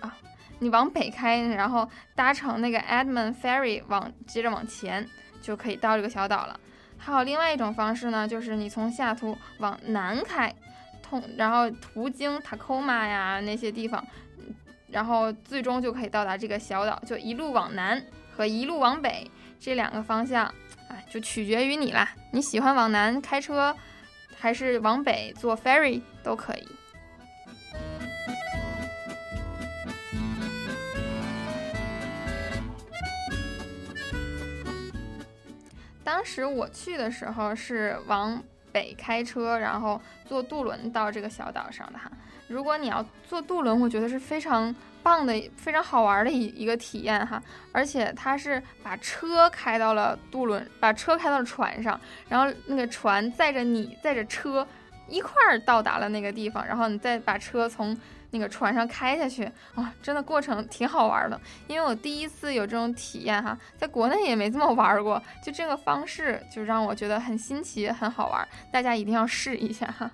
[0.00, 0.16] 啊，
[0.60, 5.08] 你往北开，然后搭乘那个 Edmund Ferry 往接着往前，
[5.40, 6.58] 就可以到这个小岛了。
[6.96, 10.54] 还有另外一种方式呢，就是你从西雅图往南开，
[11.02, 14.02] 通然后途经塔科马呀那些地方，
[14.92, 17.02] 然后最终就可以到达这个小岛。
[17.06, 18.00] 就一路往南
[18.36, 19.28] 和一路往北
[19.58, 20.44] 这两个方向，
[20.88, 22.14] 啊，就取决于你啦。
[22.30, 23.74] 你喜欢往南开车，
[24.38, 26.68] 还是往北坐 ferry 都可以。
[36.04, 42.10] 当时我去的时候是往北开车，然后坐渡轮到这个小岛上的哈。
[42.52, 47.42] 如果你要坐渡轮，我觉得是非常棒的、非常好玩的一一个体验哈。
[47.72, 54.66] 而且它是把车开到了渡轮，把车开到了船上，然后那个船载着你，载着车
[55.08, 57.96] 一块儿到达了那个地方，然后你再把车从。
[58.34, 59.44] 那个船上开下去
[59.74, 70.10] 啊，真的过程挺好玩的，因为我第一次有这种体验哈，在国内也没这么玩过，就这个方式就让我觉得很新奇，很好玩，大家一定要试一下哈。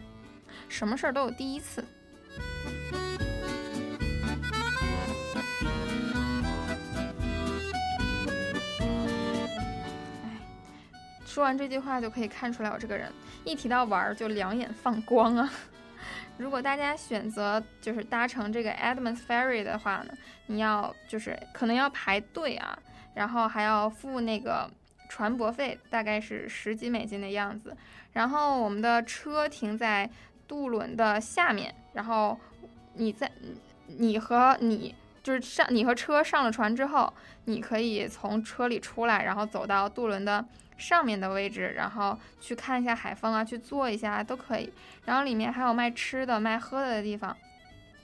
[0.68, 1.84] 什么事儿都有第一次。
[10.22, 10.30] 哎，
[11.24, 13.12] 说完这句话就可以看出来我这个人
[13.44, 15.50] 一提到玩儿就两眼放光啊。
[16.38, 20.14] 如果大家选择就是搭乘这个 Edmonds Ferry 的话呢，
[20.46, 22.78] 你要就是可能要排队啊，
[23.14, 24.70] 然后还要付那个
[25.08, 27.76] 船舶费，大概是十几美金的样子。
[28.12, 30.08] 然后我们的车停在
[30.48, 32.36] 渡轮的下面，然后
[32.94, 33.30] 你在
[33.86, 34.92] 你和你
[35.22, 37.12] 就是上你和车上了船之后，
[37.44, 40.44] 你可以从车里出来，然后走到渡轮的。
[40.78, 44.72] 上面的位置，然后去看一下海风啊，去坐一下都可以。
[45.06, 47.36] 然后里面还有卖吃的、卖喝的的地方，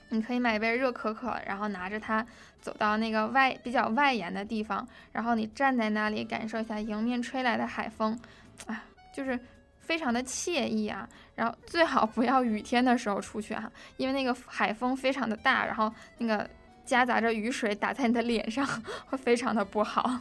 [0.08, 2.26] 你可以买一杯热可可，然后拿着它
[2.60, 8.18] 走到那个外比较外沿的地方，然后你站在那里感受一下迎面吹来的海风，
[8.66, 8.82] 啊，
[9.14, 9.38] 就是
[9.78, 11.08] 非常的惬意啊。
[11.34, 16.48] 然后最好不要雨天的时候出去哈，因为那个海风非常的大，然后那个
[16.84, 18.66] 夹杂着雨水打在你的脸上，
[19.06, 20.20] 会非常的不好。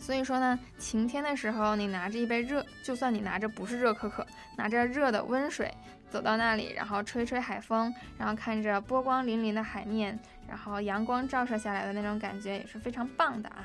[0.00, 5.72] 所以说呢，晴天的时候，你拿着一杯热，就算你拿着不是热可可，拿着热的温水，
[6.10, 13.64] 走到那里，然后吹吹海风，然后看着波光粼粼的海面，然后阳光照射下来的那种感觉也是非常棒的啊。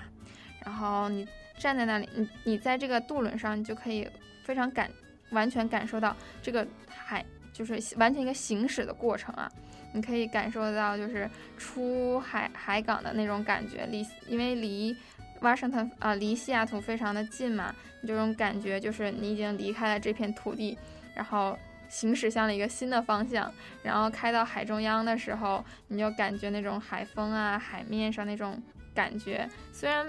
[0.63, 1.27] 然后你
[1.57, 4.07] 站在那里，你你在这个渡轮上，你就可以
[4.43, 4.89] 非常感
[5.31, 9.51] 完全感受到这个海就是完全一个行驶的过程啊。
[9.93, 14.95] 你可以感受到就是出海海港的那种感觉，离因为离。
[15.41, 20.75] 华盛顿啊，离西雅图非常的近嘛，你这种感觉就是你已经离开了这片土地，
[21.13, 21.59] 然后
[21.95, 23.49] 行驶向了一个新的方向，
[23.81, 28.61] 然后开到海中央的时候，你就感觉那种海风啊，海面上那种
[28.93, 30.05] 感觉，虽然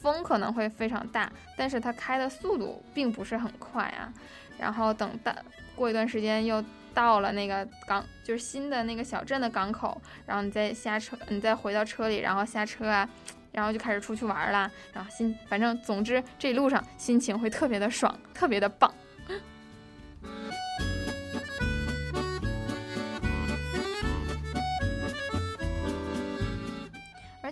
[0.00, 4.10] 风可能会非常大，但是它开的速度并不是很快啊。
[4.58, 5.34] 然后等到
[5.76, 6.64] 过一段时间又
[6.94, 13.06] 到了那个港，就是新的那个小镇的港口，然后你再下车，你再回到车里，然后下车啊。
[13.52, 18.88] 然后就开始出去玩啦，然后心反正总之这一路上心情会特别的爽，特别的棒。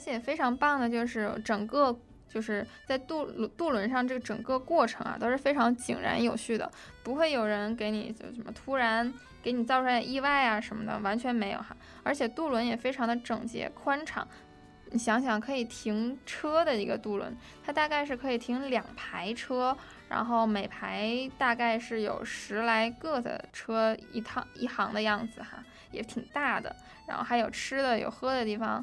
[0.09, 1.97] 也非常棒的就是整个
[2.29, 6.71] 就是在渡渡轮上这个整个过程啊都是非常井然有序的，
[7.03, 11.77] 不会有人给你就什么突然给你造出来意外啊什么的，完全没有哈。
[12.03, 14.27] 而且渡轮也非常的整洁宽敞。
[14.91, 19.77] 你想想，可以停车的一个渡轮，它大概是可以停两排车，
[20.09, 26.75] 然后每排大概是有十来个的车一趟一行的样子哈，也挺大的。
[27.07, 28.83] 然后还有吃的有喝的地方，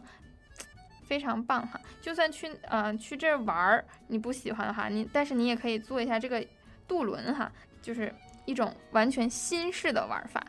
[1.07, 1.79] 非常棒哈。
[2.01, 6.45] 就算去嗯去这儿玩儿，你不喜欢的话，你但是你也可以坐一下这个
[6.87, 7.51] 渡轮哈，
[7.81, 8.13] 就是
[8.45, 10.45] 一种完全新式的玩法。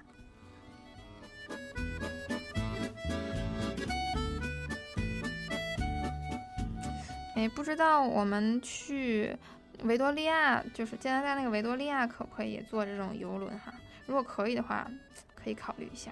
[7.36, 9.36] 哎，不知道我们去
[9.82, 13.72] 维多利亚，就是加拿大那个维多利亚，可不可以坐这种游轮哈？
[14.06, 14.90] 如果可以的话，
[15.34, 16.10] 可以考虑一下。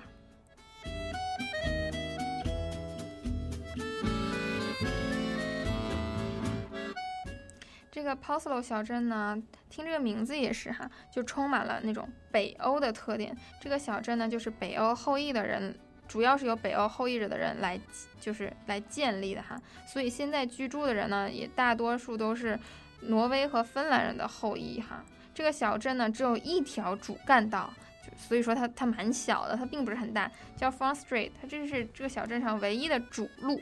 [7.94, 9.40] 这个 Poslo 小镇呢，
[9.70, 13.32] 听这个名字也是哈，就充满了那种北欧的特点。
[13.60, 15.72] 这个小镇呢，就是北欧后裔的人，
[16.08, 17.78] 主要是由北欧后裔者的人来，
[18.18, 19.56] 就是来建立的哈。
[19.86, 22.58] 所以现在居住的人呢，也大多数都是
[23.02, 25.04] 挪威和芬兰人的后裔哈。
[25.32, 27.72] 这个小镇呢，只有一条主干道，
[28.16, 33.60] 所以说它它蛮小的，它并不是很大，叫 Front Street，它这是这个小镇上唯一的主路。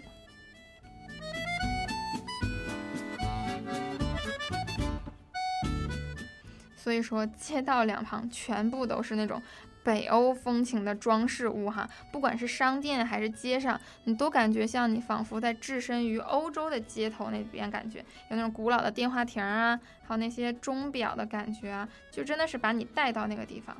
[6.83, 9.41] 所以说，街道两旁全部都是那种
[9.85, 23.77] 北欧风情的装饰物哈，不管是商店还是街上，你都感觉像你仿佛在置身于欧洲的街头那边，感觉有那种古老的电话亭啊，还有那些钟表的感觉啊，就真的是把你带到那个地方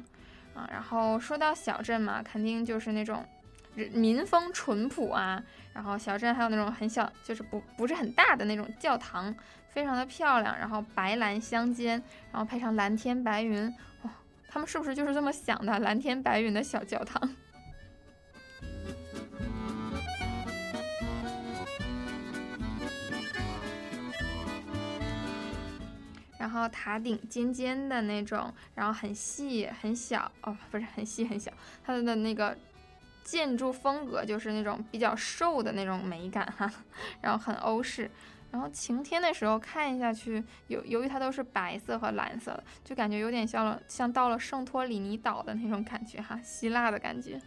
[0.55, 0.69] 啊。
[0.71, 3.27] 然后说到小镇嘛，肯定就是那种
[3.93, 5.43] 民风淳朴啊，
[5.75, 9.35] 然后小镇还有那种很小，就是不不是很大的那种教堂。
[9.73, 14.11] 非常的漂亮，然后白蓝相间，然后配上蓝天白云，哇，
[14.47, 15.79] 他们是不是就是这么想的？
[15.79, 17.23] 蓝天白云的小教堂。
[26.39, 31.51] 然后塔顶尖尖的那种，然后很细很小哦，不是很细很小，
[31.83, 32.55] 它的那个
[33.25, 36.71] 建筑风格就是那种比较瘦的那种美感哈，
[37.23, 38.11] 然后很欧式。
[38.53, 47.41] 然后晴天的时候看下去，由由于它都是白色和蓝色的，就感觉有点像了，像到了圣托里尼岛的那种感觉哈，希腊的感觉。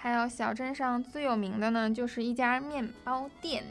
[0.00, 3.62] 还有小镇上最有名的呢，就是一家面包店，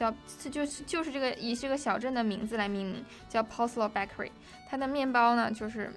[0.00, 0.10] 叫
[0.50, 4.30] 就是就是这个以这个小镇的名字来命名，叫 Poslo Bakery。
[4.66, 5.92] 它的面包呢，就是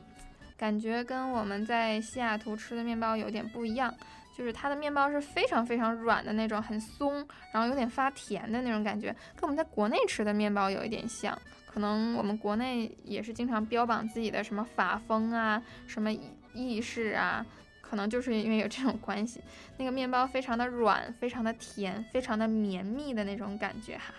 [0.58, 3.96] 感觉跟我们在西雅图吃的面包有点不一样，
[4.38, 11.38] 就是它的面包是非常非常软的那种，很松，然后有点发甜的那种感觉，跟我们在国内吃的面包有一点像。
[11.66, 16.12] 可能我们国内也是经常标榜自己的什么法风啊，什么
[16.54, 17.46] 意式啊。
[17.94, 19.40] 可能就是因为有这种关系，
[19.78, 24.12] 那个面包非常的软，非常的甜，非常的绵密的那种感觉哈，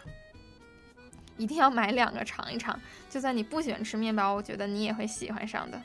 [1.37, 2.79] 一定要买两个尝一尝。
[3.11, 5.83] 就算你不喜欢吃面包，我觉得你也会喜欢上的。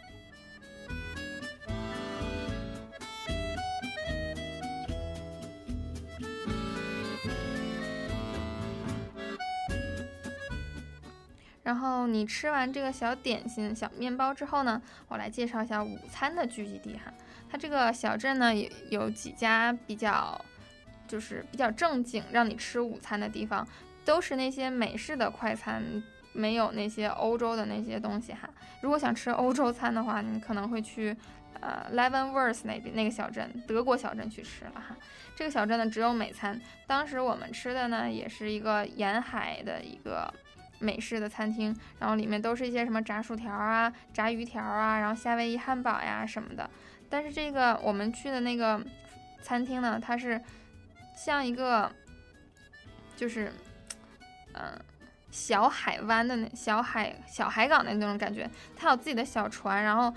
[11.64, 17.12] 然后你吃完这个小点心、小面包之后呢，我来介绍一下午餐的聚集地哈。
[17.52, 20.40] 它这个小镇呢，有有几家比较，
[21.08, 23.68] 就是比较正经，让你吃午餐的地方，
[24.06, 28.50] 都是那些美式的快餐，没有那些欧洲的那些东西哈。
[28.82, 31.16] 如果想吃欧洲餐的话，你可能会去
[31.60, 34.96] 呃 Leavenworth 那边那个小镇，德国小镇去吃了哈。
[35.36, 36.62] 这个小镇呢，只有美餐。
[36.86, 40.32] 当时我们吃的呢，也是一个沿海的一个
[40.78, 46.70] 美式的餐厅，然后里面都是一些什么炸薯条啊、炸鱼条啊，然后夏威夷汉堡呀什么的。
[47.10, 48.80] 但是这个我们去的那个
[49.42, 50.40] 餐厅呢，它是
[51.16, 51.92] 像一个
[53.16, 53.52] 就是，
[54.54, 54.80] 嗯，
[55.32, 58.50] 小海湾的那小海小海港的那种感觉。
[58.76, 60.14] 它有自己的小船，然后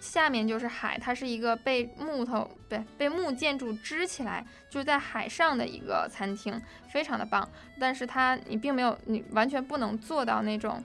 [0.00, 0.96] 下面就是海。
[0.98, 6.60] 它是一个被木头对被木建筑支起来，就在海上的一个餐厅，
[6.90, 7.48] 非常的棒。
[7.80, 10.82] 但是它你并没有你完全不能做到那种。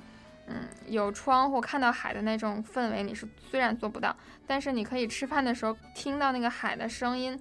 [0.47, 4.15] 嗯，有窗户看到海的那种氛围，你是虽然做不到，
[4.45, 7.39] 但是你可以吃饭的时候听到那个海的声音。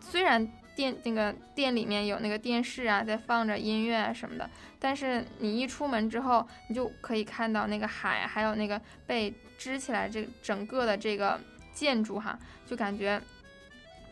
[0.00, 11.38] 虽然店那个店里面有那个电视啊，在放着音乐啊什么的，但是你一出门之后，你就可以看到那个海，还有那个被支起来这整个的这个
[11.72, 13.20] 建筑哈，就感觉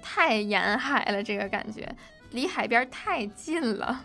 [0.02, 1.88] 太沿海了，这个感觉
[2.32, 4.04] 离海边太近了。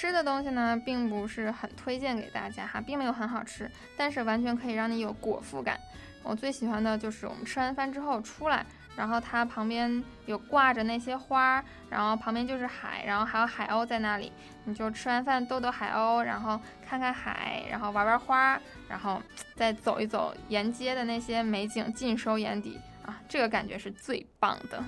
[0.00, 5.76] 吃的东西呢，并不是很推荐给大家哈，并没有很好吃，但是完全可以让你有果腹感。
[6.22, 8.64] 我最喜欢的就是我们吃完饭之后出来，
[8.96, 14.32] 然后它旁边有挂着那些花，然后旁边就是海，然后还有海鸥在那里，
[14.66, 18.56] 你就吃完饭逗逗海鸥，然后看看海，然后玩玩花，
[18.88, 19.20] 然后
[19.56, 24.80] 再走一走沿街的那些美景，尽收眼底啊，这个感觉是最棒的。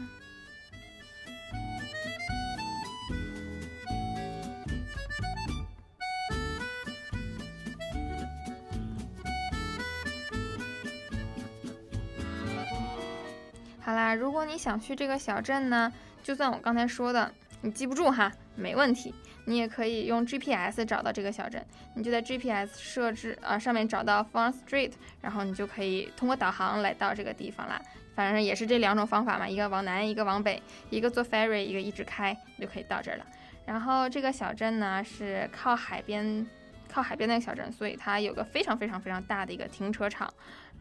[13.90, 17.28] 好啦，如果你想去这个小镇呢，就算我刚才说的
[17.60, 19.12] 你记不住哈，没问题。
[19.46, 21.60] 你也可以用 GPS 找到这个小镇，
[21.96, 27.82] 你就在 GPS 设置啊上面找到 Fun Street，然后你就可以通过导航来到这个地方啦。
[28.14, 33.26] 反正也是这两种方法嘛，一个往南，一个往北，一个坐 ferry，一个一直开，你就可以到这儿了。
[33.66, 36.46] 然后这个小镇呢是靠海边，
[36.88, 40.32] 靠海边那个小镇，所以它有个非常非常非常大的一个停车场，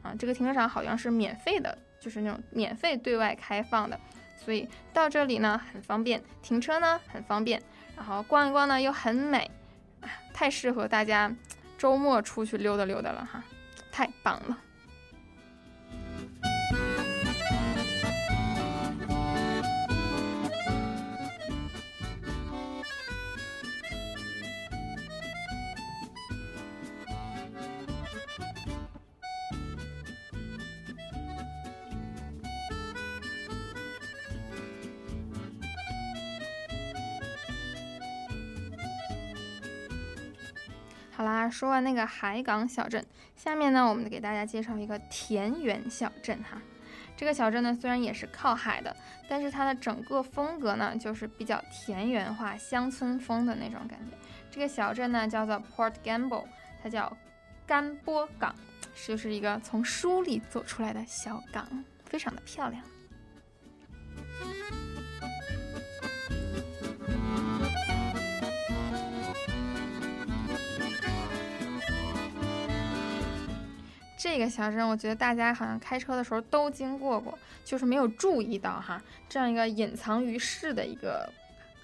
[0.04, 4.00] 啊，这个停车场好像是免费的，就是那种免费对外开放的，
[4.38, 7.62] 所以到这里呢很方便，停车呢很方便，
[7.96, 9.50] 然后逛一逛呢又很美，
[10.34, 11.34] 太适合大家
[11.78, 13.44] 周末出去溜达溜达了哈，
[13.92, 14.58] 太棒了。
[41.50, 46.62] 说完那个海港小镇，下面呢，我们给大家介绍一个田园小镇哈。
[47.18, 48.96] 这个小镇呢，虽然也是靠海的，
[49.28, 54.18] 但是它的整个风格呢，就是比较田园化、乡村风的那种感觉。
[54.50, 56.46] 这个小镇呢，叫做 Port Gamble，
[56.82, 57.16] 它叫
[57.68, 58.56] 甘波港，
[59.06, 61.68] 就是一个从书里走出来的小港，
[62.06, 62.82] 非常的漂亮。
[74.20, 81.32] 这个小镇，我觉得大家好像开车的时候都经过过，就是没有注意到哈，这样一个隐藏于世的一个，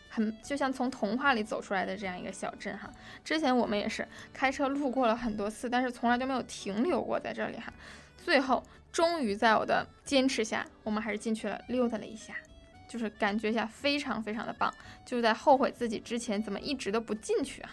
[0.10, 2.92] 很就像从童话里走出来的这样一个小镇哈。
[3.24, 7.72] 之前我们也是开车路过了很多次，但是从来就没有停留过在这里哈。
[8.18, 8.62] 最后，
[8.92, 12.36] 终于在我的坚持下，我们还是进去了溜达了一下，
[12.86, 14.74] 就是感觉一下非常非常的棒，
[15.06, 17.70] 就在后悔自己之前怎么一直都不进去啊。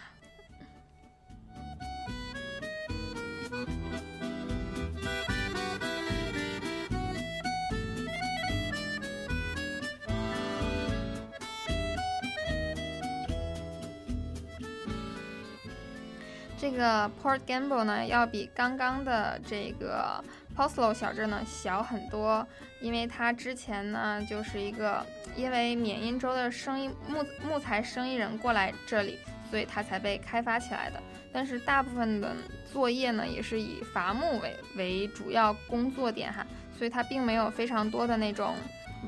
[16.63, 20.23] 这个 Port Gamble 呢，要比刚刚的这个
[20.57, 22.47] Poslow 小镇呢小很多，
[22.81, 25.05] 因为它之前呢就是一个
[25.35, 29.19] 因为缅因州的生意木木材生意人过来这里，
[29.51, 31.03] 所以它才被开发起来的。
[31.33, 32.33] 但是大部分的
[32.73, 36.47] 作业呢也是以伐木为为主要工作点哈，
[36.79, 38.55] 所以它并没有非常多的那种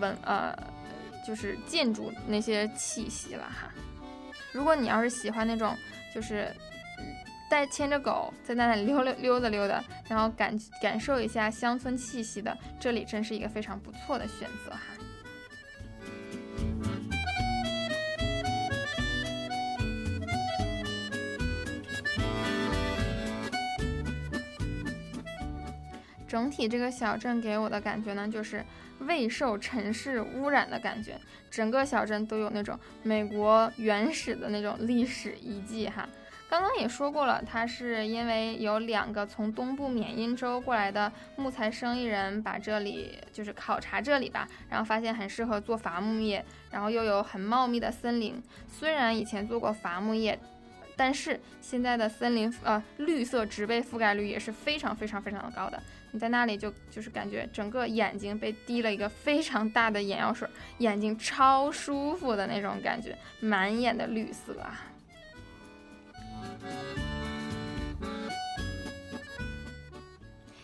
[0.01, 0.53] 文呃
[1.25, 3.73] 就是建筑那些气息了哈。
[4.51, 5.73] 如果你要是喜欢那种
[6.13, 6.53] 就是。
[7.49, 14.81] 带牵着狗在那里溜溜溜达溜达，然后感感受一下乡村气息的，这里真是一个非常不错的选择哈。
[26.27, 28.65] 整体这个小镇给我的感觉呢，就是
[29.01, 31.17] 未受城市污染的感觉，
[31.49, 36.09] 整个小镇都有那种美国原始的那种历史遗迹哈。
[36.55, 48.41] 刚刚也说过了，它是因为有两个从东部缅因州过来的木材生意人把这里就是考察这里吧，然后发现很适合做伐木业，然后又有很茂密的森林。
[48.69, 50.39] 虽然以前做过伐木业，
[50.95, 55.83] 但是现在的森林呃绿色植被覆盖率也是非常非常非常的高的。
[56.13, 60.49] 你在那里就就是感觉整个眼睛被滴了一个非常大的眼药水，
[60.79, 64.93] 眼睛超舒服的那种感觉，满眼的绿色啊。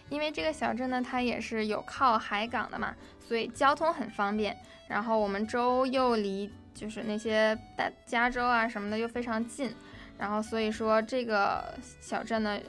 [0.09, 2.95] 因为这个小镇呢，它也是有靠海港的嘛，
[3.27, 4.57] 所以交通很方便。
[4.89, 9.73] 然后我们州又离就是那些大加州啊什么的又非常近，
[10.19, 12.61] 然后所以说这个小镇的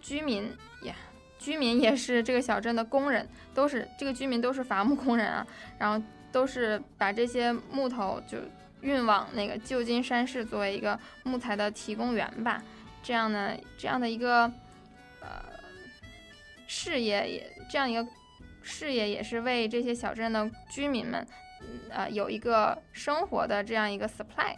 [0.00, 0.52] 居民
[0.82, 0.94] 也
[1.38, 5.46] 居民也是这个小镇的工人，都是这个居民都是伐木工人啊，
[5.78, 8.36] 然后都是把这些木头就
[8.82, 12.62] 运往那个旧金山市作为一个木材的提供源吧。
[13.02, 14.42] 这样呢，这样的一个
[15.20, 15.42] 呃
[16.66, 18.06] 事业也这样一个
[18.62, 21.26] 事业也是为这些小镇的居民们，
[21.88, 24.54] 呃有一个生活的这样一个 supply。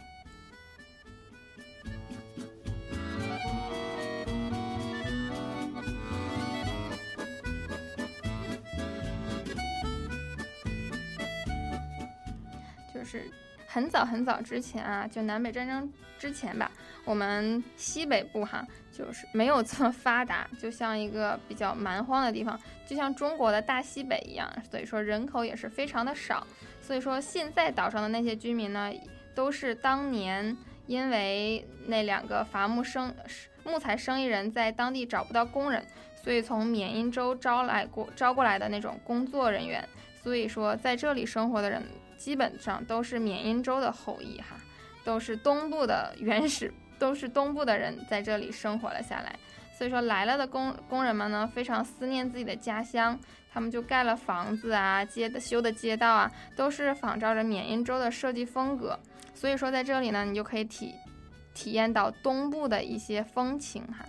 [12.93, 13.29] 就是
[13.73, 16.69] 很早很早之前啊，就南北战争之前吧。
[17.05, 26.45] 我们西北部哈，就是没有这么发达，就像一个比较蛮荒的地方，就像中国的大西北一样，所以说人口也是非常的少。
[26.81, 28.91] 所以说现在岛上的那些居民呢，
[29.33, 30.55] 都是当年
[30.85, 33.11] 因为那两个伐木生
[33.63, 39.83] 木材生意人在当地找不到工人，所以从缅因州招来过招过来的那种工作人员。
[40.21, 41.83] 所以说，在这里生活的人
[42.23, 44.55] 基本上都是缅因州的后裔哈，
[45.03, 49.37] 都是东部的原始，都是东部的人在这里生活了下来。
[49.77, 53.19] 所以说，来了的工工人们呢，非常思念自己的家乡，
[53.51, 58.97] 他们就盖了房子啊，街的修的街道啊，都是仿照着缅因州的设计风格。
[59.35, 60.95] 所以说，在这里呢，你就可以体
[61.53, 64.05] 体验到东部的一些风情哈。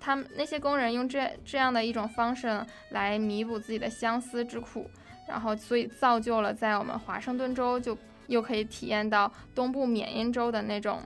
[0.00, 4.88] 他们那些工人用这这样的一种方式，来弥补自己的相思之苦，
[5.26, 7.96] 然后所以造就了在我们华盛顿州就
[8.28, 11.00] 又可以体验到东部缅因州的那种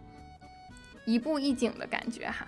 [1.04, 2.46] 一步一景的感觉哈。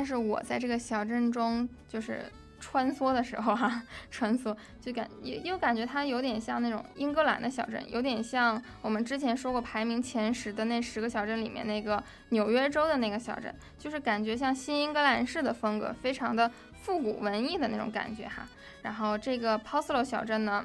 [0.00, 2.24] 但是我在这个小镇中就是
[2.70, 16.48] 穿梭的时候哈，穿梭就感也又感觉它有点像那种英格兰的小镇，有点像我们之前说过排名前十的那十个小镇里面那个纽约州的那个小镇，就是感觉像新英格兰式的风格，非常的
[16.80, 18.46] 复古文艺的那种感觉哈。
[18.82, 20.64] 然后这个 Poslo 小镇呢，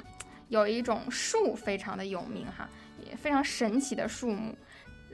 [0.50, 2.70] 有一种树非常的有名哈，
[3.04, 4.56] 也非常神奇的树木。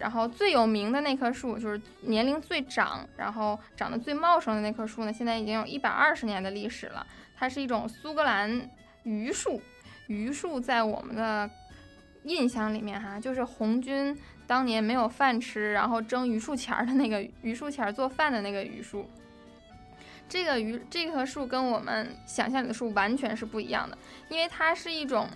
[0.01, 7.05] 然后最有名的那棵树，就是年龄最长，然后长得最茂盛的那棵树呢，现在已经有一百二十年的历史了。
[7.37, 8.67] 它是一种苏格兰
[9.03, 9.61] 榆树，
[10.07, 11.47] 榆树在我们的
[12.23, 19.07] 印象里面哈，就是红军当年没有饭吃，然后蒸榆树钱儿的那个榆树钱儿做饭的那个榆树。
[20.27, 23.95] 这个榆这棵树跟我们想象里的树完全是不一样的，
[24.29, 25.27] 因为它是一种。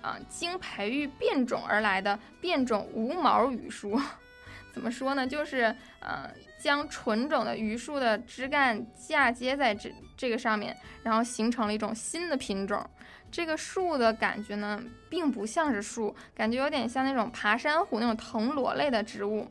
[0.00, 4.00] 啊，经培育变种而来的变种无毛榆树，
[4.72, 5.26] 怎么说呢？
[5.26, 12.84] 就是呃，将纯种的榆树的枝干嫁接在这这个上面，然后形成了一种新的品种。
[13.30, 19.46] 这个树的感觉呢，并不像是树，感觉有点像那种爬山虎那种藤萝类的植物，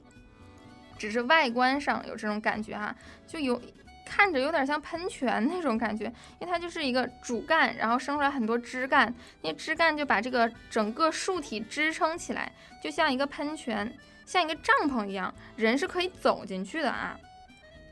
[0.97, 2.95] 只是外观上有这种感觉哈，
[3.27, 3.61] 就有。
[4.07, 6.05] 看着有点像喷泉那种感觉，
[6.39, 12.51] 因为它就是一个主干，然后生出来很多枝干，那枝干就把这个整个树体支撑起来，
[12.81, 13.93] 就像一个喷泉，
[14.25, 17.19] 像一个帐篷一样，人是可以走进去的啊，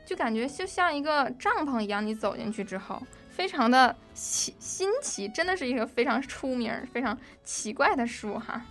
[0.04, 3.00] 就感觉就像一个帐篷一样，你走进去之后，
[3.30, 8.64] 非常的奇新奇，真的是一个非常出名、非常奇怪的树哈。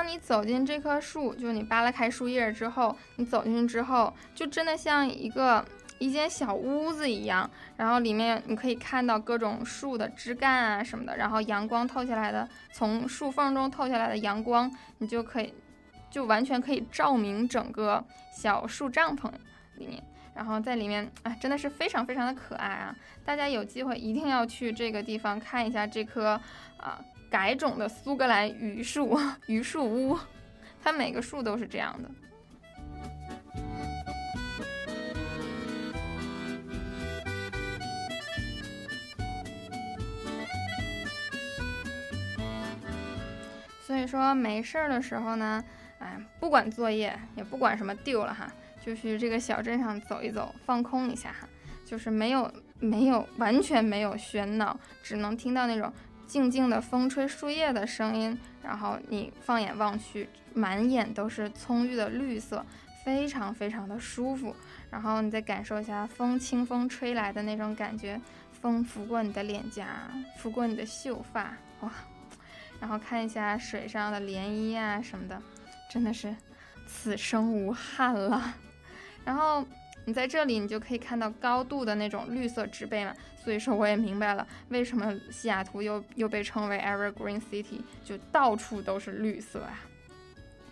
[0.00, 5.62] 当你走进这棵树，就你扒拉开树叶之后，你走进去之后，就真的像一个
[5.98, 7.50] 一间小屋子一样。
[7.76, 15.52] 然后里面你可以看到各种树的枝干啊什么的，然后阳光透下来的，从树缝中透下来的阳光，你就可以，
[16.10, 19.30] 就完全可以照明整个小树帐篷
[19.74, 20.02] 里面。
[20.34, 22.96] 然后在里面，哎，真的是非常非常的可爱啊！
[23.22, 26.40] 大家有机会一定要去这个地方看一下这棵，
[26.78, 26.98] 啊。
[27.30, 29.16] 改种的苏格兰榆树，
[29.46, 30.18] 榆树屋，
[30.82, 32.10] 它每个树都是这样的。
[43.86, 45.64] 所以说没事儿的时候呢，
[45.98, 48.50] 哎，不管作业，也不管什么丢了哈，
[48.84, 51.48] 就去这个小镇上走一走，放空一下哈，
[51.84, 55.92] 就是没有没有完全没有喧闹，只能听到那种。
[56.30, 62.64] 静静的风吹树叶的声音，然后你放眼望去，满眼都是葱郁的绿色，
[63.04, 64.54] 非常非常的舒服。
[64.92, 68.20] 然后你再感受一下风清风吹来的那种感觉，
[68.52, 71.90] 风拂过你的脸颊，拂过你的秀发，哇！
[72.78, 75.42] 然后看一下水上的涟漪啊什么的，
[75.90, 76.36] 真的是
[76.86, 78.54] 此生无憾了。
[79.24, 79.66] 然后。
[80.06, 89.80] 你在这里，你就可以看到高度的那种绿色植被嘛，所以说我也明白了为什么西雅图又又被称为 Evergreen City，就到处都是绿色啊。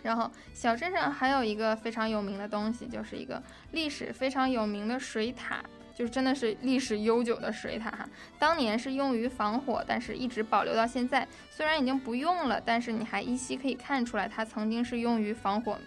[0.01, 3.41] 然后小镇上还有一个非常有名的东西，就是一个
[3.71, 5.61] 历史非常有名的水塔，
[5.93, 8.07] 就是真的是历史悠久的水塔哈。
[8.37, 15.77] 当年是用于防火，但是一直保留到现在，虽然已经不用了，但是你还依稀可以看出来它曾经是用于防火，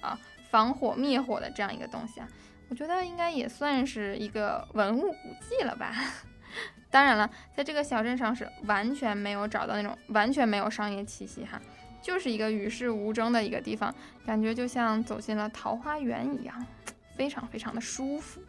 [0.00, 0.16] 啊，
[0.48, 2.28] 防火灭火的这样一个东西啊。
[2.68, 5.94] 我觉得应该也算是一个文物古迹了吧。
[6.90, 11.60] 当然了，在这个小镇上是完全没有找到那种完全没有商业气息哈，
[12.00, 13.94] 就是一个与世无争的一个地方，
[14.24, 16.66] 感觉就像走进了桃花源一样，
[17.16, 18.40] 非常非常的舒服。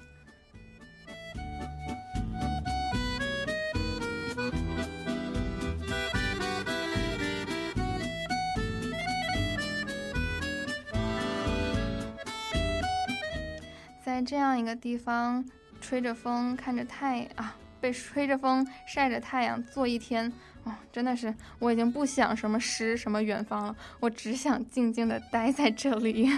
[14.18, 15.46] 在这样一个地方，
[15.80, 26.28] 吹着风，看着太啊，被吹着风晒着太阳坐一天，哦，真的是我已经不想什么诗什么远方了，我只想静静的待在这里。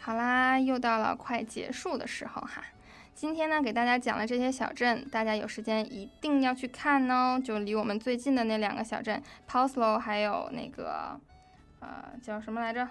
[0.00, 2.64] 好啦，又到了快结束的时候哈。
[3.20, 7.38] 今天呢，给大家讲了这些小镇，大家有时间一定要去看哦。
[7.38, 11.20] 就离我们最近的那两个小镇 p o s l o 还有那个，
[11.80, 12.88] 呃，叫什么来着？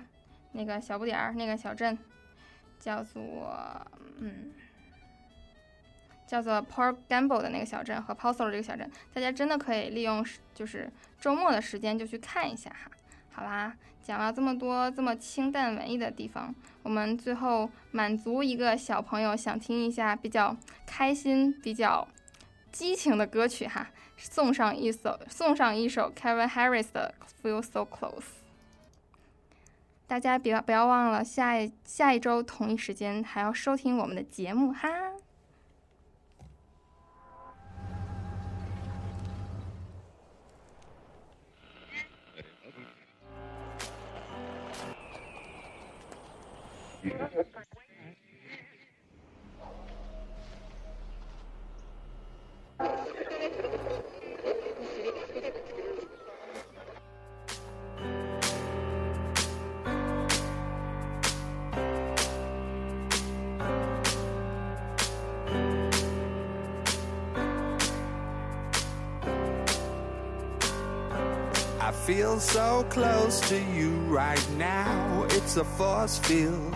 [0.52, 1.98] 那个小不点儿那个小镇，
[2.78, 3.52] 叫做
[4.20, 4.54] 嗯，
[6.28, 10.24] 叫做 Port Gamble 的那个小镇和 p o s l o 这个小镇，大家真的可以利用
[10.54, 12.92] 就是周末的时间就去看一下哈。
[13.32, 13.76] 好啦，
[14.10, 16.52] 讲了这么多这么清淡文艺的地方，
[16.82, 20.58] 我们最后满足一个小朋友想听一下比较
[20.88, 22.08] 开心、比较
[22.72, 23.88] 激情的歌曲哈，
[24.18, 27.14] 送上一首送上一首 Kevin Harris 的
[27.48, 28.18] 《Feel So Close》。
[30.08, 34.90] 大家别不要忘了下一下一周同一时间还要收听我们的节目哈。
[47.02, 47.06] I
[71.92, 76.76] feel so close to you right now, it's a force field.